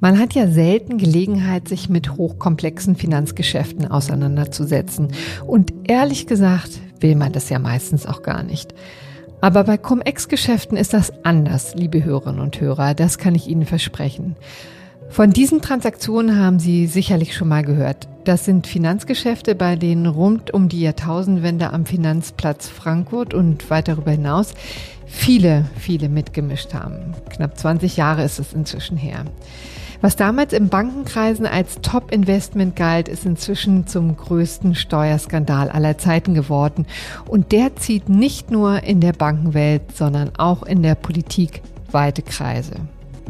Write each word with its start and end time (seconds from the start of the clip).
Man 0.00 0.18
hat 0.18 0.34
ja 0.34 0.46
selten 0.46 0.98
Gelegenheit, 0.98 1.68
sich 1.68 1.88
mit 1.88 2.16
hochkomplexen 2.16 2.94
Finanzgeschäften 2.94 3.90
auseinanderzusetzen. 3.90 5.08
Und 5.46 5.72
ehrlich 5.88 6.26
gesagt 6.26 6.80
will 7.00 7.16
man 7.16 7.32
das 7.32 7.48
ja 7.48 7.58
meistens 7.58 8.06
auch 8.06 8.22
gar 8.22 8.42
nicht. 8.42 8.74
Aber 9.40 9.64
bei 9.64 9.76
Cum-Ex-Geschäften 9.76 10.76
ist 10.76 10.94
das 10.94 11.12
anders, 11.24 11.74
liebe 11.74 12.04
Hörerinnen 12.04 12.40
und 12.40 12.60
Hörer, 12.60 12.94
das 12.94 13.18
kann 13.18 13.34
ich 13.34 13.48
Ihnen 13.48 13.66
versprechen. 13.66 14.36
Von 15.10 15.30
diesen 15.30 15.62
Transaktionen 15.62 16.38
haben 16.38 16.58
Sie 16.58 16.86
sicherlich 16.86 17.34
schon 17.34 17.48
mal 17.48 17.64
gehört. 17.64 18.08
Das 18.24 18.44
sind 18.44 18.66
Finanzgeschäfte, 18.66 19.54
bei 19.54 19.74
denen 19.74 20.06
rund 20.06 20.52
um 20.52 20.68
die 20.68 20.80
Jahrtausendwende 20.80 21.72
am 21.72 21.86
Finanzplatz 21.86 22.68
Frankfurt 22.68 23.34
und 23.34 23.68
weit 23.70 23.88
darüber 23.88 24.12
hinaus 24.12 24.54
viele, 25.06 25.64
viele 25.76 26.08
mitgemischt 26.08 26.74
haben. 26.74 27.14
Knapp 27.30 27.58
20 27.58 27.96
Jahre 27.96 28.22
ist 28.22 28.38
es 28.38 28.52
inzwischen 28.52 28.96
her. 28.96 29.24
Was 30.00 30.14
damals 30.14 30.52
im 30.52 30.68
Bankenkreisen 30.68 31.46
als 31.46 31.80
Top-Investment 31.80 32.76
galt, 32.76 33.08
ist 33.08 33.26
inzwischen 33.26 33.88
zum 33.88 34.16
größten 34.16 34.76
Steuerskandal 34.76 35.70
aller 35.70 35.98
Zeiten 35.98 36.34
geworden. 36.34 36.86
Und 37.26 37.50
der 37.50 37.74
zieht 37.74 38.08
nicht 38.08 38.52
nur 38.52 38.84
in 38.84 39.00
der 39.00 39.12
Bankenwelt, 39.12 39.96
sondern 39.96 40.30
auch 40.36 40.62
in 40.62 40.84
der 40.84 40.94
Politik 40.94 41.62
weite 41.90 42.22
Kreise. 42.22 42.74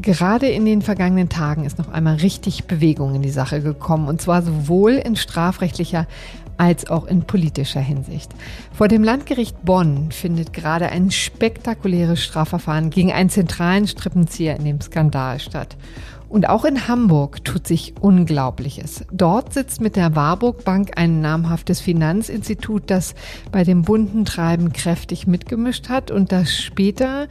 Gerade 0.01 0.47
in 0.47 0.65
den 0.65 0.83
vergangenen 0.83 1.29
Tagen 1.29 1.65
ist 1.65 1.79
noch 1.79 1.89
einmal 1.89 2.17
richtig 2.17 2.65
Bewegung 2.65 3.17
in 3.17 3.23
die 3.23 3.31
Sache 3.31 3.61
gekommen, 3.61 4.07
und 4.07 4.21
zwar 4.21 4.43
sowohl 4.43 4.93
in 4.93 5.17
strafrechtlicher 5.17 6.07
als 6.57 6.89
auch 6.91 7.07
in 7.07 7.23
politischer 7.23 7.81
Hinsicht. 7.81 8.33
Vor 8.73 8.89
dem 8.89 9.03
Landgericht 9.03 9.65
Bonn 9.65 10.11
findet 10.11 10.53
gerade 10.53 10.91
ein 10.91 11.11
spektakuläres 11.11 12.23
Strafverfahren 12.23 12.91
gegen 12.91 13.13
einen 13.13 13.31
zentralen 13.31 13.87
Strippenzieher 13.87 14.57
in 14.57 14.65
dem 14.65 14.81
Skandal 14.81 15.39
statt. 15.41 15.77
Und 16.29 16.49
auch 16.49 16.67
in 16.67 16.89
Hamburg 16.89 17.43
tut 17.43 17.67
sich 17.67 17.95
Unglaubliches. 18.01 19.07
Dort 19.11 19.55
sitzt 19.55 19.81
mit 19.81 19.97
der 19.97 20.15
Warburg 20.15 20.63
Bank 20.63 20.91
ein 20.97 21.23
namhaftes 21.23 21.81
Finanzinstitut, 21.81 22.83
das 22.87 23.15
bei 23.51 23.65
dem 23.65 23.83
bunten 23.83 24.27
Treiben 24.27 24.73
kräftig 24.75 25.27
mitgemischt 25.27 25.89
hat 25.89 26.11
und 26.11 26.31
das 26.31 26.55
später 26.55 27.29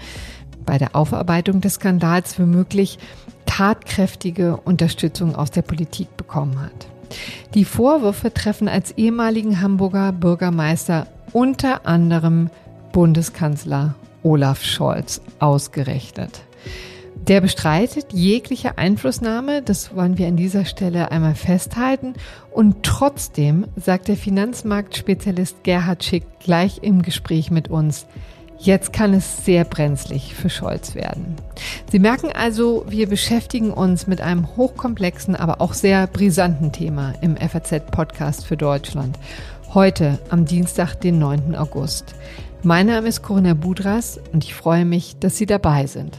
bei 0.67 0.77
der 0.77 0.95
Aufarbeitung 0.95 1.61
des 1.61 1.75
Skandals 1.75 2.37
womöglich 2.39 2.99
tatkräftige 3.47 4.57
Unterstützung 4.57 5.35
aus 5.35 5.49
der 5.49 5.63
Politik 5.63 6.15
bekommen 6.15 6.61
hat. 6.61 6.87
Die 7.55 7.65
Vorwürfe 7.65 8.31
treffen 8.31 8.67
als 8.67 8.91
ehemaligen 8.91 9.61
Hamburger 9.61 10.11
Bürgermeister 10.11 11.07
unter 11.33 11.87
anderem 11.87 12.51
Bundeskanzler 12.91 13.95
Olaf 14.21 14.63
Scholz 14.63 15.21
ausgerechnet. 15.39 16.41
Der 17.27 17.41
bestreitet 17.41 18.13
jegliche 18.13 18.77
Einflussnahme, 18.77 19.61
das 19.61 19.95
wollen 19.95 20.17
wir 20.17 20.27
an 20.27 20.37
dieser 20.37 20.65
Stelle 20.65 21.11
einmal 21.11 21.35
festhalten. 21.35 22.13
Und 22.51 22.83
trotzdem 22.83 23.65
sagt 23.75 24.07
der 24.07 24.15
Finanzmarktspezialist 24.15 25.63
Gerhard 25.63 26.03
Schick 26.03 26.23
gleich 26.39 26.79
im 26.83 27.01
Gespräch 27.01 27.51
mit 27.51 27.69
uns, 27.69 28.05
jetzt 28.59 28.93
kann 28.93 29.13
es 29.13 29.45
sehr 29.45 29.63
brenzlig 29.63 30.35
für 30.35 30.49
Scholz 30.49 30.95
werden. 30.95 31.35
Sie 31.91 31.99
merken 31.99 32.31
also, 32.31 32.85
wir 32.87 33.07
beschäftigen 33.07 33.71
uns 33.71 34.07
mit 34.07 34.21
einem 34.21 34.55
hochkomplexen, 34.55 35.35
aber 35.35 35.61
auch 35.61 35.73
sehr 35.73 36.07
brisanten 36.07 36.71
Thema 36.71 37.13
im 37.21 37.37
FAZ-Podcast 37.37 38.45
für 38.45 38.57
Deutschland. 38.57 39.17
Heute 39.73 40.19
am 40.29 40.45
Dienstag, 40.45 40.95
den 40.95 41.19
9. 41.19 41.55
August. 41.55 42.15
Mein 42.63 42.87
Name 42.87 43.07
ist 43.07 43.21
Corinna 43.21 43.53
Budras 43.53 44.19
und 44.33 44.43
ich 44.43 44.55
freue 44.55 44.85
mich, 44.85 45.17
dass 45.19 45.37
Sie 45.37 45.45
dabei 45.45 45.85
sind. 45.87 46.17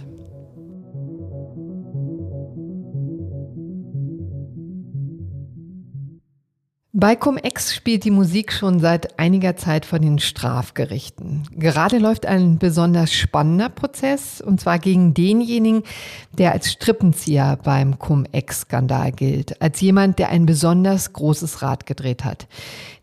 Bei 7.00 7.14
Cum-Ex 7.14 7.76
spielt 7.76 8.02
die 8.02 8.10
Musik 8.10 8.52
schon 8.52 8.80
seit 8.80 9.20
einiger 9.20 9.54
Zeit 9.54 9.86
vor 9.86 10.00
den 10.00 10.18
Strafgerichten. 10.18 11.44
Gerade 11.52 11.98
läuft 11.98 12.26
ein 12.26 12.58
besonders 12.58 13.12
spannender 13.12 13.68
Prozess, 13.68 14.40
und 14.40 14.60
zwar 14.60 14.80
gegen 14.80 15.14
denjenigen, 15.14 15.84
der 16.32 16.50
als 16.50 16.72
Strippenzieher 16.72 17.56
beim 17.62 18.00
Cum-Ex-Skandal 18.00 19.12
gilt, 19.12 19.62
als 19.62 19.80
jemand, 19.80 20.18
der 20.18 20.30
ein 20.30 20.44
besonders 20.44 21.12
großes 21.12 21.62
Rad 21.62 21.86
gedreht 21.86 22.24
hat. 22.24 22.48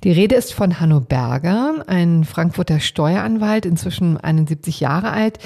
Die 0.04 0.12
Rede 0.12 0.36
ist 0.36 0.54
von 0.54 0.82
Hanno 0.82 1.00
Berger, 1.00 1.84
ein 1.88 2.26
Frankfurter 2.26 2.82
Steueranwalt, 2.82 3.66
inzwischen 3.66 4.18
71 4.18 4.82
Jahre 4.82 5.12
alt, 5.12 5.40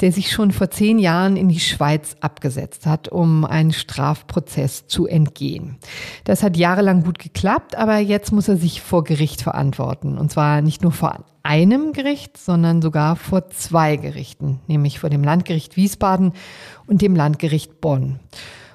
der 0.00 0.12
sich 0.12 0.30
schon 0.30 0.52
vor 0.52 0.70
zehn 0.70 1.00
Jahren 1.00 1.36
in 1.36 1.48
die 1.48 1.60
Schweiz 1.60 2.14
abgesetzt 2.20 2.86
hat, 2.86 3.08
um 3.08 3.44
einen 3.44 3.72
Strafprozess 3.72 4.86
zu 4.86 5.08
entgehen. 5.08 5.76
Das 6.22 6.44
hat 6.44 6.56
jahrelang 6.56 7.02
gut 7.02 7.18
geklappt, 7.18 7.76
aber 7.76 7.95
jetzt 7.98 8.32
muss 8.32 8.48
er 8.48 8.56
sich 8.56 8.82
vor 8.82 9.04
Gericht 9.04 9.42
verantworten. 9.42 10.18
Und 10.18 10.30
zwar 10.30 10.62
nicht 10.62 10.82
nur 10.82 10.92
vor 10.92 11.24
einem 11.42 11.92
Gericht, 11.92 12.36
sondern 12.36 12.82
sogar 12.82 13.16
vor 13.16 13.48
zwei 13.50 13.96
Gerichten, 13.96 14.60
nämlich 14.66 14.98
vor 14.98 15.10
dem 15.10 15.22
Landgericht 15.22 15.76
Wiesbaden 15.76 16.32
und 16.86 17.02
dem 17.02 17.14
Landgericht 17.14 17.80
Bonn. 17.80 18.18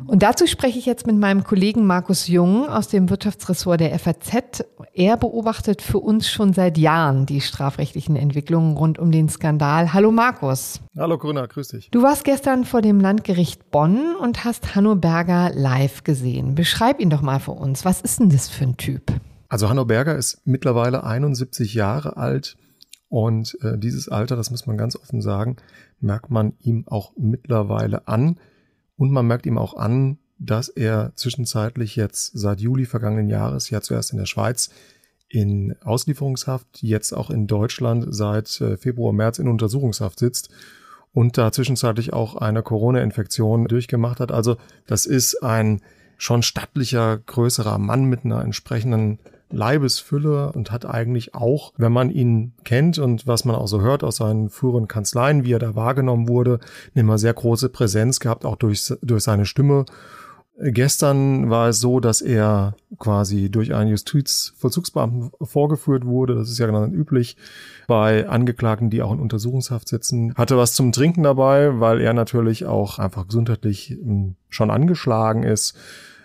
Und 0.08 0.24
dazu 0.24 0.48
spreche 0.48 0.80
ich 0.80 0.86
jetzt 0.86 1.08
mit 1.08 1.18
meinem 1.18 1.44
Kollegen 1.44 1.86
Markus 1.86 2.28
Jung 2.28 2.68
aus 2.68 2.88
dem 2.88 3.10
Wirtschaftsressort 3.10 3.80
der 3.80 3.98
FAZ. 3.98 4.66
Er 4.94 5.18
beobachtet 5.18 5.82
für 5.82 6.00
uns 6.00 6.30
schon 6.30 6.54
seit 6.54 6.78
Jahren 6.78 7.26
die 7.26 7.42
strafrechtlichen 7.42 8.16
Entwicklungen 8.16 8.76
rund 8.76 9.00
um 9.00 9.12
den 9.12 9.30
Skandal. 9.30 9.94
Hallo 9.94 10.12
Markus. 10.12 10.82
Hallo 10.98 11.18
Corinna, 11.18 11.46
grüß 11.46 11.70
dich. 11.70 11.90
Du 11.92 12.04
warst 12.04 12.24
gestern 12.24 12.66
vor 12.66 12.82
dem 12.82 13.00
Landgericht 13.00 13.72
Bonn 13.72 14.16
und 14.16 14.44
hast 14.44 14.76
Hanno 14.76 14.96
Berger 14.96 15.52
live 15.54 16.04
gesehen. 16.04 16.56
Beschreib 16.56 17.00
ihn 17.00 17.10
doch 17.10 17.22
mal 17.22 17.40
für 17.40 17.52
uns. 17.52 17.86
Was 17.86 18.02
ist 18.02 18.20
denn 18.20 18.30
das 18.30 18.50
für 18.50 18.66
ein 18.66 18.78
Typ? 18.78 19.14
Also 19.50 19.70
Hanno 19.70 19.86
Berger 19.86 20.16
ist 20.16 20.42
mittlerweile 20.46 21.04
71 21.04 21.74
Jahre 21.74 22.18
alt 22.18 22.58
und 23.12 23.58
äh, 23.62 23.78
dieses 23.78 24.08
Alter, 24.08 24.38
das 24.38 24.52
muss 24.52 24.68
man 24.68 24.78
ganz 24.78 24.96
offen 24.96 25.22
sagen, 25.22 25.58
merkt 26.00 26.32
man 26.32 26.54
ihm 26.60 26.86
auch 26.88 27.12
mittlerweile 27.18 28.08
an. 28.08 28.40
Und 28.98 29.12
man 29.12 29.28
merkt 29.28 29.46
ihm 29.46 29.58
auch 29.58 29.76
an, 29.76 30.18
dass 30.38 30.70
er 30.70 31.14
zwischenzeitlich 31.16 31.96
jetzt 31.96 32.32
seit 32.34 32.60
Juli 32.62 32.86
vergangenen 32.86 33.30
Jahres, 33.30 33.70
ja 33.70 33.82
zuerst 33.82 34.12
in 34.12 34.18
der 34.18 34.26
Schweiz, 34.26 34.70
in 35.30 35.76
Auslieferungshaft, 35.82 36.82
jetzt 36.82 37.14
auch 37.14 37.30
in 37.30 37.48
Deutschland 37.48 38.08
seit 38.10 38.60
äh, 38.60 38.76
Februar, 38.78 39.14
März 39.14 39.40
in 39.40 39.48
Untersuchungshaft 39.48 40.20
sitzt 40.20 40.50
und 41.14 41.38
da 41.38 41.52
zwischenzeitlich 41.52 42.14
auch 42.14 42.36
eine 42.36 42.64
Corona-Infektion 42.64 43.66
durchgemacht 43.66 44.20
hat. 44.20 44.32
Also 44.32 44.58
das 44.88 45.06
ist 45.06 45.42
ein 45.44 45.82
schon 46.18 46.44
stattlicher, 46.44 47.18
größerer 47.18 47.78
Mann 47.78 48.06
mit 48.06 48.26
einer 48.26 48.44
entsprechenden 48.44 49.20
Leibesfülle 49.52 50.52
und 50.52 50.72
hat 50.72 50.86
eigentlich 50.86 51.36
auch, 51.36 51.74
wenn 51.78 51.92
man 51.92 52.10
ihn 52.10 52.54
kennt 52.64 53.00
und 53.00 53.28
was 53.28 53.46
man 53.46 53.56
auch 53.56 53.68
so 53.68 53.82
hört 53.82 54.04
aus 54.04 54.18
seinen 54.18 54.50
früheren 54.50 54.88
Kanzleien, 54.88 55.44
wie 55.44 55.54
er 55.54 55.60
da 55.60 55.76
wahrgenommen 55.76 56.28
wurde, 56.28 56.60
eine 56.94 57.02
immer 57.02 57.18
sehr 57.18 57.34
große 57.34 57.70
Präsenz 57.70 58.20
gehabt, 58.20 58.46
auch 58.46 58.56
durch, 58.56 58.94
durch 59.02 59.24
seine 59.24 59.46
Stimme. 59.46 59.86
Gestern 60.64 61.50
war 61.50 61.70
es 61.70 61.80
so, 61.80 62.00
dass 62.00 62.22
er 62.22 62.76
quasi 63.00 63.50
durch 63.50 63.74
einen 63.74 63.90
Justizvollzugsbeamten 63.90 65.32
vorgeführt 65.42 66.06
wurde. 66.06 66.36
Das 66.36 66.50
ist 66.50 66.60
ja 66.60 66.68
dann 66.68 66.94
üblich 66.94 67.36
bei 67.88 68.28
Angeklagten, 68.28 68.92
die 68.92 69.02
auch 69.02 69.12
in 69.12 69.20
Untersuchungshaft 69.20 69.88
sitzen. 69.88 70.36
Hatte 70.36 70.58
was 70.58 70.74
zum 70.74 70.92
Trinken 70.92 71.24
dabei, 71.24 71.80
weil 71.80 72.00
er 72.00 72.14
natürlich 72.14 72.66
auch 72.66 73.00
einfach 73.00 73.28
gesundheitlich 73.28 73.98
hm, 74.02 74.36
schon 74.50 74.70
angeschlagen 74.70 75.44
ist 75.44 75.76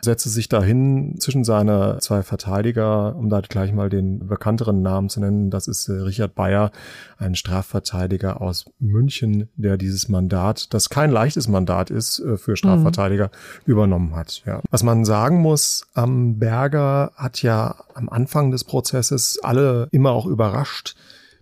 setzte 0.03 0.29
sich 0.29 0.49
dahin 0.49 1.17
zwischen 1.19 1.45
seine 1.45 1.99
zwei 2.01 2.23
Verteidiger, 2.23 3.17
um 3.17 3.29
da 3.29 3.41
gleich 3.41 3.73
mal 3.73 3.89
den 3.89 4.27
bekannteren 4.27 4.83
Namen 4.83 5.09
zu 5.09 5.21
nennen. 5.21 5.51
Das 5.51 5.69
ist 5.69 5.89
äh, 5.89 5.93
Richard 5.93 6.35
Bayer, 6.35 6.71
ein 7.19 7.35
Strafverteidiger 7.35 8.41
aus 8.41 8.67
München, 8.79 9.49
der 9.57 9.77
dieses 9.77 10.09
Mandat, 10.09 10.73
das 10.75 10.89
kein 10.91 11.11
leichtes 11.11 11.49
Mandat 11.49 11.91
ist 11.91 12.21
äh, 12.21 12.37
für 12.37 12.57
Strafverteidiger, 12.57 13.27
mhm. 13.27 13.71
übernommen 13.71 14.15
hat. 14.15 14.43
Ja. 14.47 14.61
Was 14.71 14.83
man 14.83 15.05
sagen 15.05 15.41
muss, 15.41 15.87
am 15.95 16.39
Berger 16.39 17.13
hat 17.17 17.43
ja 17.43 17.77
am 17.95 18.09
Anfang 18.09 18.51
des 18.51 18.65
Prozesses 18.65 19.39
alle 19.43 19.89
immer 19.91 20.13
auch 20.13 20.27
überrascht 20.27 20.97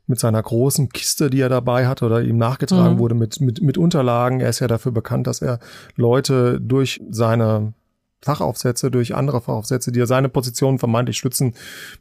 mit 0.07 0.19
seiner 0.19 0.43
großen 0.43 0.91
Kiste, 0.91 1.31
die 1.31 1.41
er 1.41 1.49
dabei 1.49 1.87
hat 1.87 2.03
oder 2.03 2.23
ihm 2.23 2.37
nachgetragen 2.37 2.95
mhm. 2.95 2.99
wurde 2.99 3.15
mit, 3.15 3.41
mit, 3.41 3.63
mit 3.63 3.79
Unterlagen. 3.79 4.41
Er 4.41 4.51
ist 4.51 4.61
ja 4.61 4.67
dafür 4.67 4.93
bekannt, 4.93 5.27
dass 5.27 5.41
er 5.41 5.59
Leute 5.97 6.61
durch 6.61 7.01
seine 7.11 7.73
Fachaufsätze, 8.25 8.91
durch 8.91 9.15
andere 9.15 9.41
Fachaufsätze, 9.41 9.93
die 9.93 10.01
er 10.01 10.07
seine 10.07 10.29
Position 10.29 10.79
vermeintlich 10.79 11.19
schützen, 11.19 11.55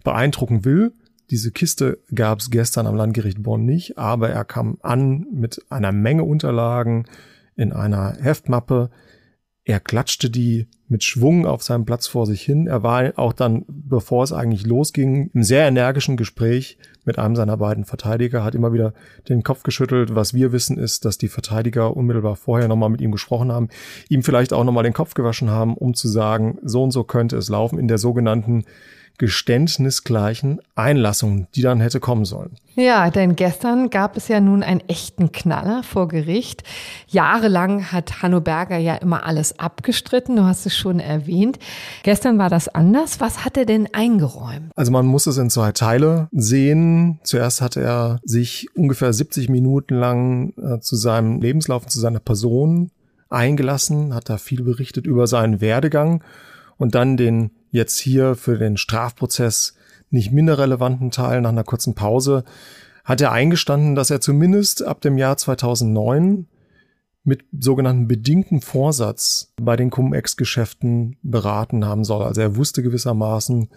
beeindrucken 0.03 0.65
will. 0.65 0.93
Diese 1.29 1.51
Kiste 1.51 1.99
gab 2.13 2.39
es 2.39 2.49
gestern 2.49 2.87
am 2.87 2.95
Landgericht 2.95 3.41
Bonn 3.41 3.65
nicht, 3.65 3.97
aber 3.97 4.29
er 4.29 4.45
kam 4.45 4.77
an 4.81 5.25
mit 5.31 5.61
einer 5.69 5.91
Menge 5.91 6.23
Unterlagen 6.23 7.05
in 7.55 7.71
einer 7.71 8.17
Heftmappe, 8.19 8.89
Er 9.65 9.79
klatschte 9.79 10.29
die 10.29 10.67
mit 10.89 11.03
Schwung 11.03 11.45
auf 11.45 11.63
seinem 11.63 11.85
Platz 11.85 12.05
vor 12.05 12.25
sich 12.25 12.41
hin. 12.41 12.67
Er 12.67 12.83
war 12.83 13.13
auch 13.15 13.31
dann, 13.31 13.63
bevor 13.67 14.23
es 14.23 14.33
eigentlich 14.33 14.65
losging, 14.65 15.31
im 15.33 15.41
sehr 15.41 15.65
energischen 15.65 16.17
Gespräch 16.17 16.77
mit 17.05 17.17
einem 17.17 17.37
seiner 17.37 17.55
beiden 17.55 17.85
Verteidiger, 17.85 18.43
hat 18.43 18.55
immer 18.55 18.73
wieder 18.73 18.93
den 19.29 19.41
Kopf 19.41 19.63
geschüttelt. 19.63 20.15
Was 20.15 20.33
wir 20.33 20.51
wissen 20.51 20.77
ist, 20.77 21.05
dass 21.05 21.17
die 21.17 21.29
Verteidiger 21.29 21.95
unmittelbar 21.95 22.35
vorher 22.35 22.67
nochmal 22.67 22.89
mit 22.89 22.99
ihm 22.99 23.13
gesprochen 23.13 23.53
haben, 23.53 23.69
ihm 24.09 24.21
vielleicht 24.21 24.51
auch 24.51 24.65
nochmal 24.65 24.83
den 24.83 24.93
Kopf 24.93 25.13
gewaschen 25.13 25.49
haben, 25.49 25.75
um 25.75 25.93
zu 25.93 26.09
sagen, 26.09 26.59
so 26.61 26.83
und 26.83 26.91
so 26.91 27.05
könnte 27.05 27.37
es 27.37 27.47
laufen 27.47 27.79
in 27.79 27.87
der 27.87 27.97
sogenannten 27.97 28.65
geständnisgleichen 29.17 30.59
Einlassung, 30.75 31.47
die 31.55 31.61
dann 31.61 31.79
hätte 31.79 31.99
kommen 31.99 32.25
sollen. 32.25 32.55
Ja, 32.75 33.11
denn 33.11 33.35
gestern 33.35 33.91
gab 33.91 34.17
es 34.17 34.27
ja 34.27 34.39
nun 34.39 34.63
einen 34.63 34.81
echten 34.87 35.31
Knaller 35.31 35.83
vor 35.83 36.07
Gericht. 36.07 36.63
Jahrelang 37.07 37.91
hat 37.91 38.23
Hanno 38.23 38.41
Berger 38.41 38.77
ja 38.77 38.95
immer 38.95 39.25
alles 39.25 39.59
abgestritten, 39.59 40.35
du 40.35 40.43
hast 40.43 40.65
es 40.65 40.75
schon 40.75 40.99
erwähnt. 40.99 41.59
Gestern 42.01 42.39
war 42.39 42.49
das 42.49 42.67
anders. 42.67 43.19
Was 43.19 43.45
hat 43.45 43.57
er 43.57 43.65
denn 43.65 43.87
eingeräumt? 43.93 44.71
Also 44.75 44.91
man 44.91 45.05
muss 45.05 45.27
es 45.27 45.37
in 45.37 45.51
zwei 45.51 45.71
Teile 45.71 46.27
sehen. 46.31 47.19
Zuerst 47.23 47.61
hat 47.61 47.77
er 47.77 48.19
sich 48.23 48.67
ungefähr 48.75 49.13
70 49.13 49.49
Minuten 49.49 49.95
lang 49.95 50.53
äh, 50.57 50.79
zu 50.79 50.95
seinem 50.95 51.39
Lebenslauf, 51.41 51.85
zu 51.85 51.99
seiner 51.99 52.19
Person 52.19 52.89
eingelassen, 53.29 54.13
hat 54.13 54.29
da 54.29 54.37
viel 54.37 54.63
berichtet 54.63 55.05
über 55.05 55.27
seinen 55.27 55.61
Werdegang 55.61 56.23
und 56.77 56.95
dann 56.95 57.17
den 57.17 57.51
jetzt 57.73 57.99
hier 57.99 58.35
für 58.35 58.57
den 58.57 58.77
Strafprozess 58.77 59.75
nicht 60.09 60.31
minder 60.31 60.59
relevanten 60.59 61.11
Teil 61.11 61.41
nach 61.41 61.49
einer 61.49 61.63
kurzen 61.63 61.95
Pause 61.95 62.45
hat 63.03 63.19
er 63.19 63.33
eingestanden, 63.33 63.95
dass 63.95 64.11
er 64.11 64.21
zumindest 64.21 64.83
ab 64.83 65.01
dem 65.01 65.17
Jahr 65.17 65.35
2009 65.35 66.47
mit 67.25 67.45
sogenannten 67.57 68.07
bedingten 68.07 68.61
Vorsatz 68.61 69.53
bei 69.61 69.75
den 69.75 69.89
Cum-Ex-Geschäften 69.89 71.17
beraten 71.23 71.85
haben 71.85 72.03
soll. 72.03 72.23
Also 72.23 72.41
er 72.41 72.55
wusste 72.55 72.83
gewissermaßen, 72.83 73.69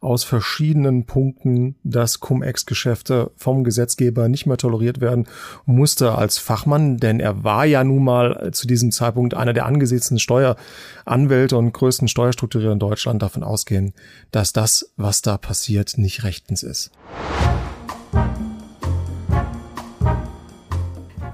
aus 0.00 0.24
verschiedenen 0.24 1.04
Punkten, 1.04 1.76
dass 1.84 2.20
Cum-Ex-Geschäfte 2.20 3.30
vom 3.36 3.64
Gesetzgeber 3.64 4.28
nicht 4.28 4.46
mehr 4.46 4.56
toleriert 4.56 5.00
werden, 5.00 5.26
musste 5.66 6.14
als 6.14 6.38
Fachmann, 6.38 6.96
denn 6.96 7.20
er 7.20 7.44
war 7.44 7.66
ja 7.66 7.84
nun 7.84 8.04
mal 8.04 8.50
zu 8.52 8.66
diesem 8.66 8.92
Zeitpunkt 8.92 9.34
einer 9.34 9.52
der 9.52 9.66
angesehensten 9.66 10.18
Steueranwälte 10.18 11.58
und 11.58 11.72
größten 11.72 12.08
Steuerstrukturierer 12.08 12.72
in 12.72 12.78
Deutschland 12.78 13.22
davon 13.22 13.42
ausgehen, 13.42 13.92
dass 14.30 14.54
das, 14.54 14.90
was 14.96 15.20
da 15.20 15.36
passiert, 15.36 15.98
nicht 15.98 16.24
rechtens 16.24 16.62
ist. 16.62 16.90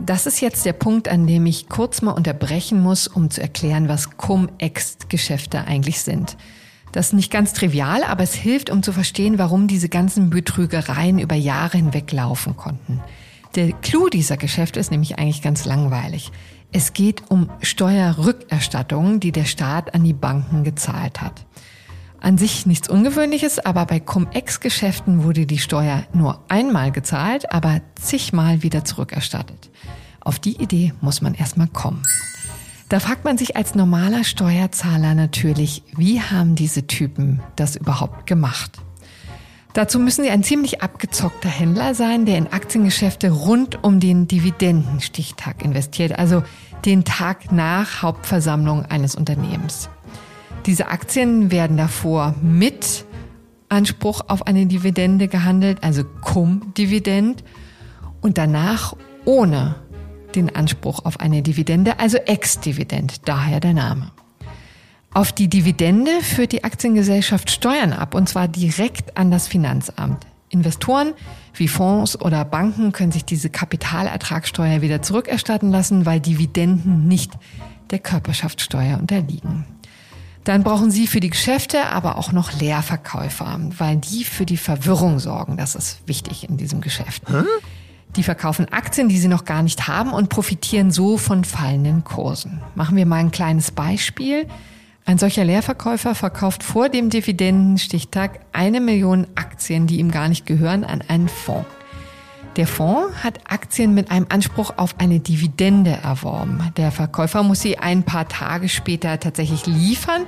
Das 0.00 0.26
ist 0.26 0.40
jetzt 0.40 0.64
der 0.64 0.72
Punkt, 0.72 1.08
an 1.08 1.26
dem 1.26 1.46
ich 1.46 1.68
kurz 1.68 2.00
mal 2.00 2.12
unterbrechen 2.12 2.80
muss, 2.80 3.08
um 3.08 3.28
zu 3.30 3.40
erklären, 3.40 3.88
was 3.88 4.16
Cum-Ex-Geschäfte 4.16 5.64
eigentlich 5.64 6.00
sind. 6.00 6.36
Das 6.92 7.08
ist 7.08 7.12
nicht 7.12 7.30
ganz 7.30 7.52
trivial, 7.52 8.04
aber 8.04 8.22
es 8.22 8.34
hilft, 8.34 8.70
um 8.70 8.82
zu 8.82 8.92
verstehen, 8.92 9.38
warum 9.38 9.66
diese 9.66 9.88
ganzen 9.88 10.30
Betrügereien 10.30 11.18
über 11.18 11.34
Jahre 11.34 11.76
hinweg 11.76 12.10
laufen 12.12 12.56
konnten. 12.56 13.00
Der 13.54 13.72
Clou 13.72 14.08
dieser 14.08 14.36
Geschäfte 14.36 14.80
ist 14.80 14.90
nämlich 14.90 15.18
eigentlich 15.18 15.42
ganz 15.42 15.64
langweilig. 15.64 16.32
Es 16.72 16.92
geht 16.92 17.30
um 17.30 17.50
Steuerrückerstattungen, 17.62 19.20
die 19.20 19.32
der 19.32 19.44
Staat 19.44 19.94
an 19.94 20.04
die 20.04 20.12
Banken 20.12 20.64
gezahlt 20.64 21.20
hat. 21.22 21.46
An 22.20 22.38
sich 22.38 22.66
nichts 22.66 22.88
Ungewöhnliches, 22.88 23.58
aber 23.58 23.86
bei 23.86 24.00
Cum-Ex-Geschäften 24.00 25.22
wurde 25.22 25.46
die 25.46 25.58
Steuer 25.58 26.04
nur 26.12 26.42
einmal 26.48 26.92
gezahlt, 26.92 27.52
aber 27.52 27.80
zigmal 27.94 28.62
wieder 28.62 28.84
zurückerstattet. 28.84 29.70
Auf 30.20 30.38
die 30.38 30.60
Idee 30.60 30.92
muss 31.00 31.20
man 31.20 31.34
erstmal 31.34 31.68
kommen. 31.68 32.02
Da 32.88 33.00
fragt 33.00 33.24
man 33.24 33.36
sich 33.36 33.56
als 33.56 33.74
normaler 33.74 34.22
Steuerzahler 34.22 35.14
natürlich, 35.14 35.82
wie 35.96 36.20
haben 36.20 36.54
diese 36.54 36.86
Typen 36.86 37.40
das 37.56 37.74
überhaupt 37.74 38.26
gemacht? 38.26 38.78
Dazu 39.72 39.98
müssen 39.98 40.22
sie 40.22 40.30
ein 40.30 40.44
ziemlich 40.44 40.82
abgezockter 40.82 41.48
Händler 41.48 41.94
sein, 41.94 42.26
der 42.26 42.38
in 42.38 42.52
Aktiengeschäfte 42.52 43.30
rund 43.30 43.82
um 43.82 43.98
den 43.98 44.28
Dividendenstichtag 44.28 45.64
investiert, 45.64 46.18
also 46.18 46.44
den 46.84 47.04
Tag 47.04 47.50
nach 47.50 48.02
Hauptversammlung 48.02 48.86
eines 48.86 49.16
Unternehmens. 49.16 49.90
Diese 50.64 50.86
Aktien 50.88 51.50
werden 51.50 51.76
davor 51.76 52.36
mit 52.40 53.04
Anspruch 53.68 54.22
auf 54.28 54.46
eine 54.46 54.66
Dividende 54.66 55.26
gehandelt, 55.28 55.82
also 55.82 56.04
Cum-Dividend, 56.04 57.42
und 58.20 58.38
danach 58.38 58.94
ohne 59.24 59.74
den 60.36 60.54
Anspruch 60.54 61.04
auf 61.04 61.20
eine 61.20 61.42
Dividende, 61.42 61.98
also 61.98 62.18
Ex-Dividend, 62.18 63.28
daher 63.28 63.60
der 63.60 63.74
Name. 63.74 64.12
Auf 65.12 65.32
die 65.32 65.48
Dividende 65.48 66.20
führt 66.20 66.52
die 66.52 66.62
Aktiengesellschaft 66.64 67.50
Steuern 67.50 67.92
ab, 67.92 68.14
und 68.14 68.28
zwar 68.28 68.48
direkt 68.48 69.16
an 69.16 69.30
das 69.30 69.48
Finanzamt. 69.48 70.26
Investoren 70.50 71.14
wie 71.54 71.68
Fonds 71.68 72.20
oder 72.20 72.44
Banken 72.44 72.92
können 72.92 73.12
sich 73.12 73.24
diese 73.24 73.50
Kapitalertragssteuer 73.50 74.82
wieder 74.82 75.02
zurückerstatten 75.02 75.70
lassen, 75.70 76.06
weil 76.06 76.20
Dividenden 76.20 77.08
nicht 77.08 77.32
der 77.90 77.98
Körperschaftssteuer 77.98 78.98
unterliegen. 78.98 79.64
Dann 80.44 80.62
brauchen 80.62 80.92
Sie 80.92 81.08
für 81.08 81.18
die 81.18 81.30
Geschäfte 81.30 81.86
aber 81.86 82.18
auch 82.18 82.30
noch 82.30 82.52
Leerverkäufer, 82.60 83.58
weil 83.78 83.96
die 83.96 84.22
für 84.22 84.46
die 84.46 84.56
Verwirrung 84.56 85.18
sorgen. 85.18 85.56
Das 85.56 85.74
ist 85.74 86.06
wichtig 86.06 86.48
in 86.48 86.56
diesem 86.56 86.80
Geschäft. 86.80 87.28
Hm? 87.28 87.46
Die 88.16 88.22
verkaufen 88.22 88.72
Aktien, 88.72 89.10
die 89.10 89.18
sie 89.18 89.28
noch 89.28 89.44
gar 89.44 89.62
nicht 89.62 89.88
haben 89.88 90.12
und 90.12 90.30
profitieren 90.30 90.90
so 90.90 91.18
von 91.18 91.44
fallenden 91.44 92.02
Kursen. 92.02 92.62
Machen 92.74 92.96
wir 92.96 93.04
mal 93.04 93.16
ein 93.16 93.30
kleines 93.30 93.70
Beispiel. 93.70 94.46
Ein 95.04 95.18
solcher 95.18 95.44
Leerverkäufer 95.44 96.14
verkauft 96.14 96.62
vor 96.62 96.88
dem 96.88 97.10
Dividendenstichtag 97.10 98.40
eine 98.52 98.80
Million 98.80 99.26
Aktien, 99.34 99.86
die 99.86 99.98
ihm 99.98 100.10
gar 100.10 100.28
nicht 100.28 100.46
gehören, 100.46 100.82
an 100.82 101.02
einen 101.06 101.28
Fonds. 101.28 101.68
Der 102.56 102.66
Fonds 102.66 103.22
hat 103.22 103.52
Aktien 103.52 103.92
mit 103.92 104.10
einem 104.10 104.26
Anspruch 104.30 104.72
auf 104.78 104.98
eine 104.98 105.20
Dividende 105.20 105.90
erworben. 105.90 106.72
Der 106.78 106.90
Verkäufer 106.90 107.42
muss 107.42 107.60
sie 107.60 107.78
ein 107.78 108.02
paar 108.02 108.28
Tage 108.28 108.70
später 108.70 109.20
tatsächlich 109.20 109.66
liefern. 109.66 110.22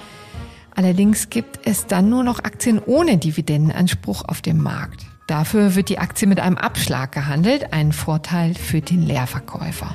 Allerdings 0.75 1.31
gibt 1.31 1.61
es 1.65 1.87
dann 1.87 2.11
nur 2.11 2.23
noch 2.23 2.45
Aktien 2.45 2.81
ohne 2.85 3.17
Dividendenanspruch 3.17 4.27
auf 4.27 4.43
dem 4.43 4.63
Markt. 4.63 5.07
Dafür 5.29 5.75
wird 5.75 5.91
die 5.91 5.99
Aktie 5.99 6.27
mit 6.27 6.41
einem 6.41 6.57
Abschlag 6.57 7.13
gehandelt, 7.13 7.75
ein 7.75 7.93
Vorteil 7.93 8.55
für 8.55 8.81
den 8.81 9.03
Leerverkäufer. 9.03 9.95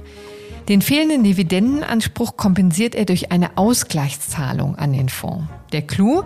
Den 0.69 0.83
fehlenden 0.83 1.23
Dividendenanspruch 1.23 2.37
kompensiert 2.37 2.93
er 2.93 3.05
durch 3.05 3.31
eine 3.31 3.57
Ausgleichszahlung 3.57 4.75
an 4.75 4.93
den 4.93 5.09
Fonds. 5.09 5.47
Der 5.71 5.81
Clou, 5.81 6.23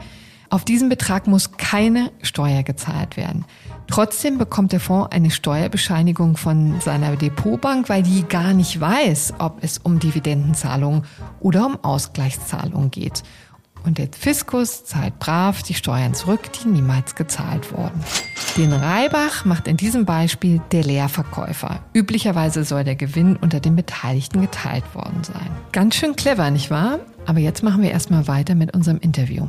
auf 0.50 0.66
diesen 0.66 0.90
Betrag 0.90 1.26
muss 1.26 1.54
keine 1.54 2.12
Steuer 2.22 2.64
gezahlt 2.64 3.16
werden. 3.16 3.46
Trotzdem 3.88 4.38
bekommt 4.38 4.74
der 4.74 4.82
Fonds 4.82 5.14
eine 5.14 5.32
Steuerbescheinigung 5.32 6.36
von 6.36 6.82
seiner 6.82 7.16
Depotbank, 7.16 7.88
weil 7.88 8.04
die 8.04 8.24
gar 8.24 8.54
nicht 8.54 8.80
weiß, 8.80 9.36
ob 9.40 9.64
es 9.64 9.78
um 9.78 10.00
Dividendenzahlungen 10.00 11.04
oder 11.40 11.66
um 11.66 11.82
Ausgleichszahlungen 11.82 12.92
geht. 12.92 13.24
Und 13.88 14.00
der 14.00 14.10
Fiskus 14.12 14.84
zahlt 14.84 15.18
brav 15.18 15.64
die 15.64 15.74
Steuern 15.74 16.14
zurück, 16.14 16.42
die 16.52 16.68
niemals 16.68 17.16
gezahlt 17.16 17.72
wurden. 17.72 18.04
Den 18.58 18.74
Reibach 18.74 19.46
macht 19.46 19.66
in 19.66 19.78
diesem 19.78 20.04
Beispiel 20.04 20.60
der 20.74 20.84
Leerverkäufer. 20.84 21.80
Üblicherweise 21.94 22.66
soll 22.66 22.84
der 22.84 22.98
Gewinn 22.98 23.38
unter 23.38 23.62
den 23.62 23.78
Beteiligten 23.78 24.42
geteilt 24.42 24.84
worden 24.94 25.24
sein. 25.24 25.50
Ganz 25.72 25.96
schön 25.96 26.18
clever, 26.18 26.52
nicht 26.52 26.70
wahr? 26.70 27.00
Aber 27.26 27.40
jetzt 27.40 27.64
machen 27.64 27.82
wir 27.82 27.92
erstmal 27.92 28.28
weiter 28.28 28.56
mit 28.56 28.76
unserem 28.76 28.98
Interview. 28.98 29.48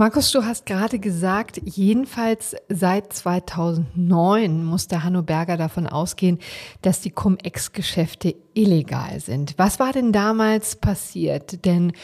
Markus, 0.00 0.30
du 0.30 0.44
hast 0.44 0.64
gerade 0.64 1.00
gesagt, 1.00 1.60
jedenfalls 1.64 2.54
seit 2.68 3.12
2009 3.12 4.64
musste 4.64 5.02
Hanno 5.02 5.24
Berger 5.24 5.56
davon 5.56 5.88
ausgehen, 5.88 6.38
dass 6.82 7.00
die 7.00 7.10
Cum-Ex-Geschäfte 7.10 8.36
illegal 8.54 9.18
sind. 9.18 9.54
Was 9.56 9.80
war 9.80 9.92
denn 9.92 10.12
damals 10.12 10.76
passiert? 10.76 11.64
Denn 11.64 11.94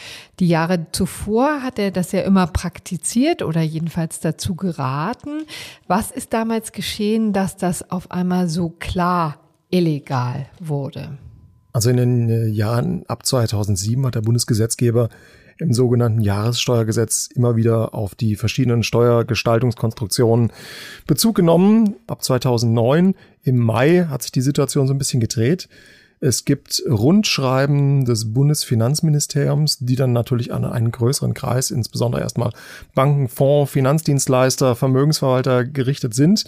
die 0.41 0.49
Jahre 0.49 0.89
zuvor 0.91 1.63
hat 1.63 1.79
er 1.79 1.93
das 1.93 2.11
ja 2.11 2.23
immer 2.23 2.49
praktiziert 2.49 3.43
oder 3.43 3.61
jedenfalls 3.61 4.19
dazu 4.19 4.57
geraten. 4.57 5.45
Was 5.87 6.11
ist 6.11 6.33
damals 6.33 6.73
geschehen, 6.73 7.33
dass 7.33 7.57
das 7.57 7.93
auf 7.93 8.11
einmal 8.11 8.49
so 8.49 8.71
klar 8.71 9.37
illegal 9.71 10.47
wurde? 10.59 11.17
Also 11.73 11.91
in 11.91 11.97
den 11.99 12.29
äh, 12.29 12.47
Jahren 12.49 13.05
ab 13.07 13.25
2007 13.25 14.05
hat 14.05 14.17
der 14.17 14.23
Bundesgesetzgeber 14.23 15.11
im 15.59 15.73
sogenannten 15.73 16.21
Jahressteuergesetz 16.21 17.29
immer 17.35 17.57
wieder 17.57 17.95
auf 17.95 18.15
die 18.15 18.37
verschiedenen 18.37 18.83
Steuergestaltungskonstruktionen 18.83 20.53
Bezug 21.07 21.37
genommen. 21.37 21.97
Ab 22.07 22.23
2009 22.23 23.15
im 23.43 23.59
Mai 23.59 24.07
hat 24.09 24.23
sich 24.23 24.33
die 24.33 24.41
Situation 24.41 24.87
so 24.87 24.95
ein 24.95 24.99
bisschen 24.99 25.21
gedreht. 25.21 25.69
Es 26.21 26.47
gibt 26.47 26.83
Rundschreiben 26.89 28.07
des 28.07 28.33
Bundesfinanzministeriums, 28.33 29.79
die 29.81 29.97
dann 29.97 30.13
natürlich 30.13 30.55
an 30.55 30.65
einen 30.65 30.91
größeren 30.91 31.35
Kreis, 31.35 31.71
insbesondere 31.71 32.23
erstmal 32.23 32.53
Banken, 32.95 33.29
Fonds, 33.29 33.71
Finanzdienstleister, 33.71 34.75
Vermögensverwalter 34.75 35.65
gerichtet 35.65 36.15
sind. 36.15 36.45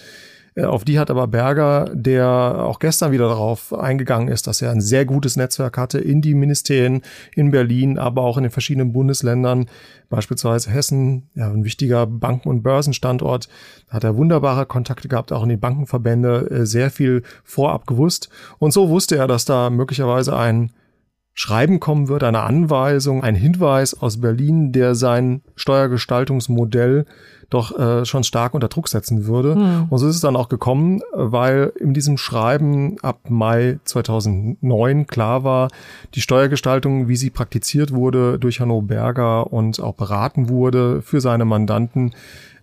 Äh, 0.57 0.65
auf 0.65 0.85
die 0.85 0.99
hat 0.99 1.11
aber 1.11 1.29
Berger, 1.29 1.91
der 1.95 2.27
auch 2.29 2.79
gestern 2.79 3.13
wieder 3.13 3.29
darauf 3.29 3.73
eingegangen 3.73 4.29
ist, 4.29 4.47
dass 4.47 4.63
er 4.63 4.71
ein 4.73 4.81
sehr 4.81 5.05
gutes 5.05 5.37
Netzwerk 5.37 5.79
hatte 5.79 5.99
in 5.99 6.23
die 6.23 6.35
Ministerien 6.35 7.03
in 7.35 7.51
Berlin, 7.51 7.99
aber 7.99 8.23
auch 8.23 8.37
in 8.39 8.43
den 8.43 8.51
verschiedenen 8.51 8.93
Bundesländern, 8.93 9.67
beispielsweise 10.09 10.71
Hessen, 10.71 11.29
ja, 11.35 11.49
ein 11.51 11.65
wichtiger 11.65 12.07
Banken- 12.07 12.49
und 12.49 12.63
Börsenstandort. 12.63 13.49
Hat 13.89 14.05
er 14.05 14.17
wunderbare 14.17 14.67
Kontakte 14.67 15.09
gehabt, 15.09 15.33
auch 15.33 15.43
in 15.43 15.51
die 15.51 15.57
Bankenverbände, 15.57 16.51
äh, 16.51 16.67
sehr 16.67 16.91
viel 16.91 17.23
vorab 17.45 17.87
gewusst. 17.87 18.31
Und 18.59 18.73
so 18.73 18.89
wusste 18.89 19.17
er, 19.17 19.27
dass 19.27 19.45
da 19.45 19.71
möglicherweise 19.71 20.37
ein 20.37 20.73
Schreiben 21.39 21.81
kommen 21.81 22.09
wird, 22.09 22.25
eine 22.25 22.41
Anweisung, 22.41 23.23
ein 23.23 23.35
Hinweis 23.35 23.93
aus 23.93 24.23
Berlin, 24.23 24.73
der 24.73 24.95
sein 24.95 25.43
Steuergestaltungsmodell 25.55 27.05
doch 27.51 27.79
äh, 27.79 28.05
schon 28.05 28.25
stark 28.25 28.55
unter 28.55 28.69
Druck 28.69 28.89
setzen 28.89 29.27
würde. 29.27 29.55
Hm. 29.55 29.87
Und 29.89 29.99
so 29.99 30.09
ist 30.09 30.17
es 30.17 30.21
dann 30.21 30.37
auch 30.37 30.49
gekommen, 30.49 31.01
weil 31.13 31.73
in 31.79 31.95
diesem 31.95 32.19
Schreiben 32.19 32.97
ab 33.03 33.21
Mai 33.29 33.79
2009 33.85 35.07
klar 35.07 35.45
war, 35.45 35.69
die 36.15 36.21
Steuergestaltung, 36.21 37.09
wie 37.09 37.17
sie 37.17 37.31
praktiziert 37.31 37.93
wurde 37.93 38.39
durch 38.39 38.61
Hanno 38.61 38.83
Berger 38.83 39.53
und 39.53 39.81
auch 39.81 39.95
beraten 39.95 40.49
wurde 40.49 41.03
für 41.03 41.21
seine 41.21 41.45
Mandanten, 41.45 42.13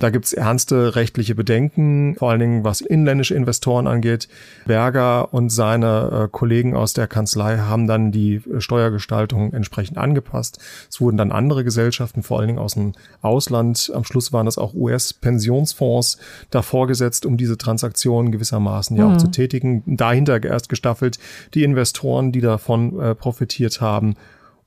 da 0.04 0.10
gibt's 0.10 0.34
ernste 0.34 0.96
rechtliche 0.96 1.34
Bedenken, 1.34 2.16
vor 2.18 2.30
allen 2.30 2.40
Dingen 2.40 2.64
was 2.64 2.82
inländische 2.82 3.34
Investoren 3.34 3.86
angeht. 3.86 4.28
Berger 4.66 5.32
und 5.32 5.50
seine 5.50 6.24
äh, 6.24 6.28
Kollegen 6.30 6.76
aus 6.76 6.92
der 6.92 7.06
Kanzlei 7.06 7.56
haben 7.56 7.86
dann 7.86 8.12
die 8.12 8.34
äh, 8.34 8.60
Steuergestaltung 8.60 9.54
entsprechend 9.54 9.96
angepasst. 9.96 10.58
Es 10.90 11.00
wurden 11.00 11.16
dann 11.16 11.32
andere 11.32 11.64
Gesellschaften, 11.64 12.22
vor 12.22 12.38
allen 12.38 12.48
Dingen 12.48 12.58
aus 12.58 12.74
dem 12.74 12.92
Ausland, 13.22 13.90
am 13.94 14.04
Schluss 14.04 14.30
waren 14.30 14.44
das 14.44 14.58
auch 14.58 14.73
US-Pensionsfonds, 14.74 16.18
davor 16.50 16.86
gesetzt, 16.86 17.26
um 17.26 17.36
diese 17.36 17.58
Transaktionen 17.58 18.32
gewissermaßen 18.32 18.96
ja 18.96 19.06
auch 19.06 19.12
mhm. 19.12 19.18
zu 19.18 19.30
tätigen. 19.30 19.82
Dahinter 19.86 20.42
erst 20.42 20.68
gestaffelt 20.68 21.18
die 21.54 21.64
Investoren, 21.64 22.32
die 22.32 22.40
davon 22.40 22.98
äh, 23.00 23.14
profitiert 23.14 23.80
haben. 23.80 24.14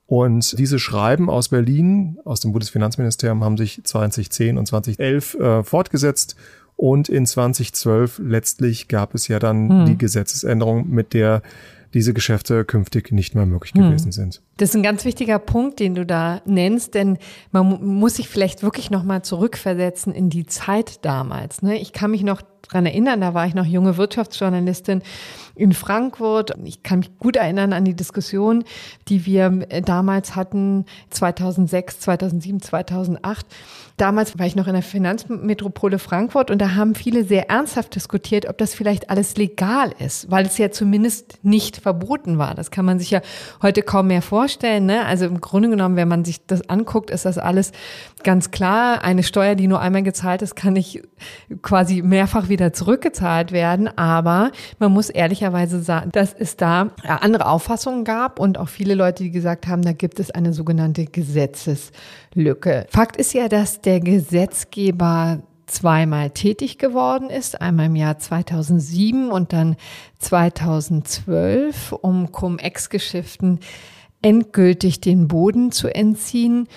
Und 0.06 0.58
diese 0.58 0.78
Schreiben 0.78 1.28
aus 1.28 1.50
Berlin, 1.50 2.18
aus 2.24 2.40
dem 2.40 2.52
Bundesfinanzministerium, 2.52 3.44
haben 3.44 3.58
sich 3.58 3.84
2010 3.84 4.56
und 4.56 4.66
2011 4.66 5.34
äh, 5.34 5.62
fortgesetzt. 5.62 6.34
Und 6.76 7.08
in 7.08 7.26
2012 7.26 8.20
letztlich 8.24 8.88
gab 8.88 9.14
es 9.14 9.28
ja 9.28 9.38
dann 9.38 9.68
hm. 9.68 9.86
die 9.86 9.98
Gesetzesänderung, 9.98 10.88
mit 10.88 11.12
der 11.12 11.42
diese 11.94 12.12
Geschäfte 12.12 12.64
künftig 12.64 13.12
nicht 13.12 13.34
mehr 13.34 13.46
möglich 13.46 13.72
hm. 13.74 13.82
gewesen 13.82 14.12
sind. 14.12 14.42
Das 14.56 14.70
ist 14.70 14.74
ein 14.76 14.82
ganz 14.82 15.04
wichtiger 15.04 15.38
Punkt, 15.38 15.80
den 15.80 15.94
du 15.94 16.04
da 16.04 16.42
nennst, 16.44 16.94
denn 16.94 17.18
man 17.50 17.84
muss 17.84 18.16
sich 18.16 18.28
vielleicht 18.28 18.62
wirklich 18.62 18.90
nochmal 18.90 19.22
zurückversetzen 19.22 20.12
in 20.12 20.30
die 20.30 20.46
Zeit 20.46 21.04
damals. 21.04 21.62
Ne? 21.62 21.78
Ich 21.78 21.92
kann 21.92 22.10
mich 22.10 22.22
noch 22.22 22.42
dran 22.62 22.86
erinnern, 22.86 23.20
da 23.20 23.34
war 23.34 23.46
ich 23.46 23.54
noch 23.54 23.64
junge 23.64 23.96
Wirtschaftsjournalistin 23.96 25.02
in 25.54 25.72
Frankfurt. 25.72 26.52
Ich 26.64 26.82
kann 26.82 27.00
mich 27.00 27.18
gut 27.18 27.36
erinnern 27.36 27.72
an 27.72 27.84
die 27.84 27.94
Diskussion, 27.94 28.64
die 29.08 29.26
wir 29.26 29.66
äh, 29.68 29.82
damals 29.82 30.36
hatten, 30.36 30.86
2006, 31.10 32.00
2007, 32.00 32.62
2008. 32.62 33.46
Damals 33.96 34.38
war 34.38 34.46
ich 34.46 34.54
noch 34.54 34.68
in 34.68 34.74
der 34.74 34.82
Finanzmetropole 34.82 35.98
Frankfurt 35.98 36.52
und 36.52 36.62
da 36.62 36.76
haben 36.76 36.94
viele 36.94 37.24
sehr 37.24 37.50
ernsthaft 37.50 37.96
diskutiert, 37.96 38.48
ob 38.48 38.56
das 38.56 38.72
vielleicht 38.72 39.10
alles 39.10 39.36
legal 39.36 39.92
ist, 39.98 40.30
weil 40.30 40.46
es 40.46 40.56
ja 40.56 40.70
zumindest 40.70 41.40
nicht 41.42 41.78
verboten 41.78 42.38
war. 42.38 42.54
Das 42.54 42.70
kann 42.70 42.84
man 42.84 43.00
sich 43.00 43.10
ja 43.10 43.20
heute 43.60 43.82
kaum 43.82 44.06
mehr 44.06 44.22
vorstellen. 44.22 44.86
Ne? 44.86 45.04
Also 45.04 45.26
im 45.26 45.40
Grunde 45.40 45.68
genommen, 45.68 45.96
wenn 45.96 46.06
man 46.06 46.24
sich 46.24 46.46
das 46.46 46.68
anguckt, 46.70 47.10
ist 47.10 47.24
das 47.24 47.38
alles 47.38 47.72
ganz 48.22 48.52
klar. 48.52 49.02
Eine 49.02 49.24
Steuer, 49.24 49.56
die 49.56 49.66
nur 49.66 49.80
einmal 49.80 50.04
gezahlt 50.04 50.42
ist, 50.42 50.54
kann 50.54 50.74
nicht 50.74 51.02
quasi 51.62 52.00
mehrfach 52.02 52.47
wieder 52.48 52.72
zurückgezahlt 52.72 53.52
werden. 53.52 53.88
Aber 53.96 54.50
man 54.78 54.92
muss 54.92 55.10
ehrlicherweise 55.10 55.80
sagen, 55.80 56.10
dass 56.12 56.32
es 56.32 56.56
da 56.56 56.90
andere 57.04 57.46
Auffassungen 57.46 58.04
gab 58.04 58.38
und 58.38 58.58
auch 58.58 58.68
viele 58.68 58.94
Leute, 58.94 59.24
die 59.24 59.30
gesagt 59.30 59.66
haben, 59.66 59.82
da 59.82 59.92
gibt 59.92 60.20
es 60.20 60.30
eine 60.30 60.52
sogenannte 60.52 61.04
Gesetzeslücke. 61.06 62.86
Fakt 62.90 63.16
ist 63.16 63.34
ja, 63.34 63.48
dass 63.48 63.80
der 63.80 64.00
Gesetzgeber 64.00 65.42
zweimal 65.66 66.30
tätig 66.30 66.78
geworden 66.78 67.28
ist, 67.30 67.60
einmal 67.60 67.86
im 67.86 67.96
Jahr 67.96 68.18
2007 68.18 69.30
und 69.30 69.52
dann 69.52 69.76
2012, 70.18 71.92
um 71.92 72.32
Cum-Ex-Geschäften 72.32 73.60
endgültig 74.22 75.00
den 75.00 75.28
Boden 75.28 75.70
zu 75.70 75.94
entziehen. 75.94 76.68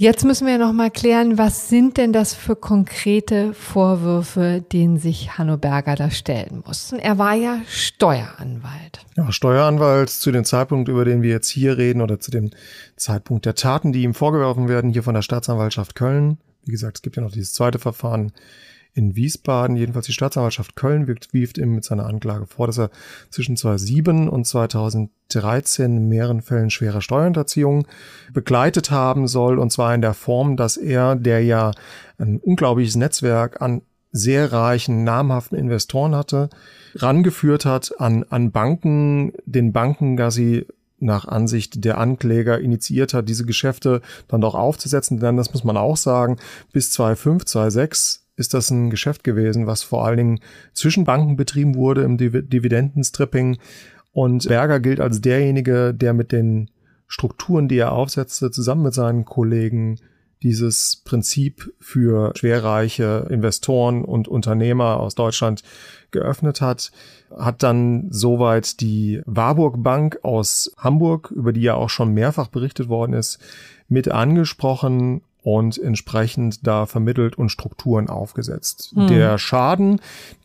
Jetzt 0.00 0.24
müssen 0.24 0.46
wir 0.46 0.56
noch 0.56 0.72
mal 0.72 0.90
klären, 0.90 1.36
was 1.36 1.68
sind 1.68 1.98
denn 1.98 2.14
das 2.14 2.32
für 2.32 2.56
konkrete 2.56 3.52
Vorwürfe, 3.52 4.64
denen 4.72 4.96
sich 4.96 5.36
Hanno 5.36 5.58
Berger 5.58 5.94
da 5.94 6.10
stellen 6.10 6.62
muss? 6.64 6.92
Er 6.92 7.18
war 7.18 7.34
ja 7.34 7.60
Steueranwalt. 7.68 9.04
Ja, 9.18 9.30
Steueranwalt 9.30 10.08
zu 10.08 10.32
dem 10.32 10.46
Zeitpunkt, 10.46 10.88
über 10.88 11.04
den 11.04 11.20
wir 11.20 11.28
jetzt 11.28 11.50
hier 11.50 11.76
reden 11.76 12.00
oder 12.00 12.18
zu 12.18 12.30
dem 12.30 12.48
Zeitpunkt 12.96 13.44
der 13.44 13.56
Taten, 13.56 13.92
die 13.92 14.02
ihm 14.02 14.14
vorgeworfen 14.14 14.70
werden, 14.70 14.88
hier 14.88 15.02
von 15.02 15.12
der 15.12 15.20
Staatsanwaltschaft 15.20 15.94
Köln. 15.94 16.38
Wie 16.64 16.72
gesagt, 16.72 16.96
es 16.96 17.02
gibt 17.02 17.16
ja 17.16 17.22
noch 17.22 17.32
dieses 17.32 17.52
zweite 17.52 17.78
Verfahren 17.78 18.32
in 18.94 19.16
Wiesbaden. 19.16 19.76
Jedenfalls 19.76 20.06
die 20.06 20.12
Staatsanwaltschaft 20.12 20.76
Köln 20.76 21.06
wirft, 21.06 21.58
ihm 21.58 21.74
mit 21.74 21.84
seiner 21.84 22.06
Anklage 22.06 22.46
vor, 22.46 22.66
dass 22.66 22.78
er 22.78 22.90
zwischen 23.30 23.56
2007 23.56 24.28
und 24.28 24.46
2013 24.46 25.96
in 25.96 26.08
mehreren 26.08 26.42
Fällen 26.42 26.70
schwerer 26.70 27.00
Steuerhinterziehung 27.00 27.86
begleitet 28.32 28.90
haben 28.90 29.28
soll. 29.28 29.58
Und 29.58 29.70
zwar 29.72 29.94
in 29.94 30.02
der 30.02 30.14
Form, 30.14 30.56
dass 30.56 30.76
er, 30.76 31.16
der 31.16 31.42
ja 31.44 31.72
ein 32.18 32.38
unglaubliches 32.38 32.96
Netzwerk 32.96 33.60
an 33.62 33.82
sehr 34.12 34.52
reichen, 34.52 35.04
namhaften 35.04 35.56
Investoren 35.56 36.14
hatte, 36.14 36.50
rangeführt 36.96 37.64
hat 37.64 38.00
an, 38.00 38.24
an 38.28 38.50
Banken, 38.50 39.32
den 39.46 39.72
Banken 39.72 40.16
sie 40.30 40.66
nach 41.00 41.26
Ansicht 41.26 41.84
der 41.84 41.98
Ankläger 41.98 42.60
initiiert 42.60 43.14
hat, 43.14 43.28
diese 43.28 43.46
Geschäfte 43.46 44.02
dann 44.28 44.40
doch 44.40 44.54
aufzusetzen. 44.54 45.18
Denn 45.18 45.36
das 45.36 45.52
muss 45.52 45.64
man 45.64 45.76
auch 45.76 45.96
sagen, 45.96 46.36
bis 46.72 46.92
2005, 46.92 47.46
2006 47.46 48.19
ist 48.40 48.54
das 48.54 48.70
ein 48.70 48.90
Geschäft 48.90 49.22
gewesen, 49.22 49.66
was 49.66 49.82
vor 49.82 50.04
allen 50.04 50.16
Dingen 50.16 50.40
zwischen 50.72 51.04
Banken 51.04 51.36
betrieben 51.36 51.76
wurde 51.76 52.02
im 52.02 52.16
Dividendenstripping. 52.16 53.58
Und 54.12 54.48
Berger 54.48 54.80
gilt 54.80 54.98
als 54.98 55.20
derjenige, 55.20 55.94
der 55.94 56.14
mit 56.14 56.32
den 56.32 56.70
Strukturen, 57.06 57.68
die 57.68 57.78
er 57.78 57.92
aufsetzte, 57.92 58.50
zusammen 58.50 58.84
mit 58.84 58.94
seinen 58.94 59.24
Kollegen 59.24 60.00
dieses 60.42 61.02
Prinzip 61.04 61.70
für 61.80 62.32
schwerreiche 62.34 63.26
Investoren 63.28 64.04
und 64.04 64.26
Unternehmer 64.26 64.98
aus 64.98 65.14
Deutschland 65.14 65.62
geöffnet 66.10 66.62
hat, 66.62 66.92
hat 67.36 67.62
dann 67.62 68.06
soweit 68.10 68.80
die 68.80 69.20
Warburg 69.26 69.82
Bank 69.82 70.18
aus 70.22 70.72
Hamburg, 70.78 71.30
über 71.30 71.52
die 71.52 71.60
ja 71.60 71.74
auch 71.74 71.90
schon 71.90 72.14
mehrfach 72.14 72.48
berichtet 72.48 72.88
worden 72.88 73.12
ist, 73.12 73.38
mit 73.88 74.10
angesprochen 74.10 75.20
und 75.42 75.78
entsprechend 75.78 76.66
da 76.66 76.86
vermittelt 76.86 77.36
und 77.36 77.48
Strukturen 77.48 78.08
aufgesetzt. 78.08 78.92
Hm. 78.94 79.06
Der 79.06 79.38
Schaden, 79.38 80.00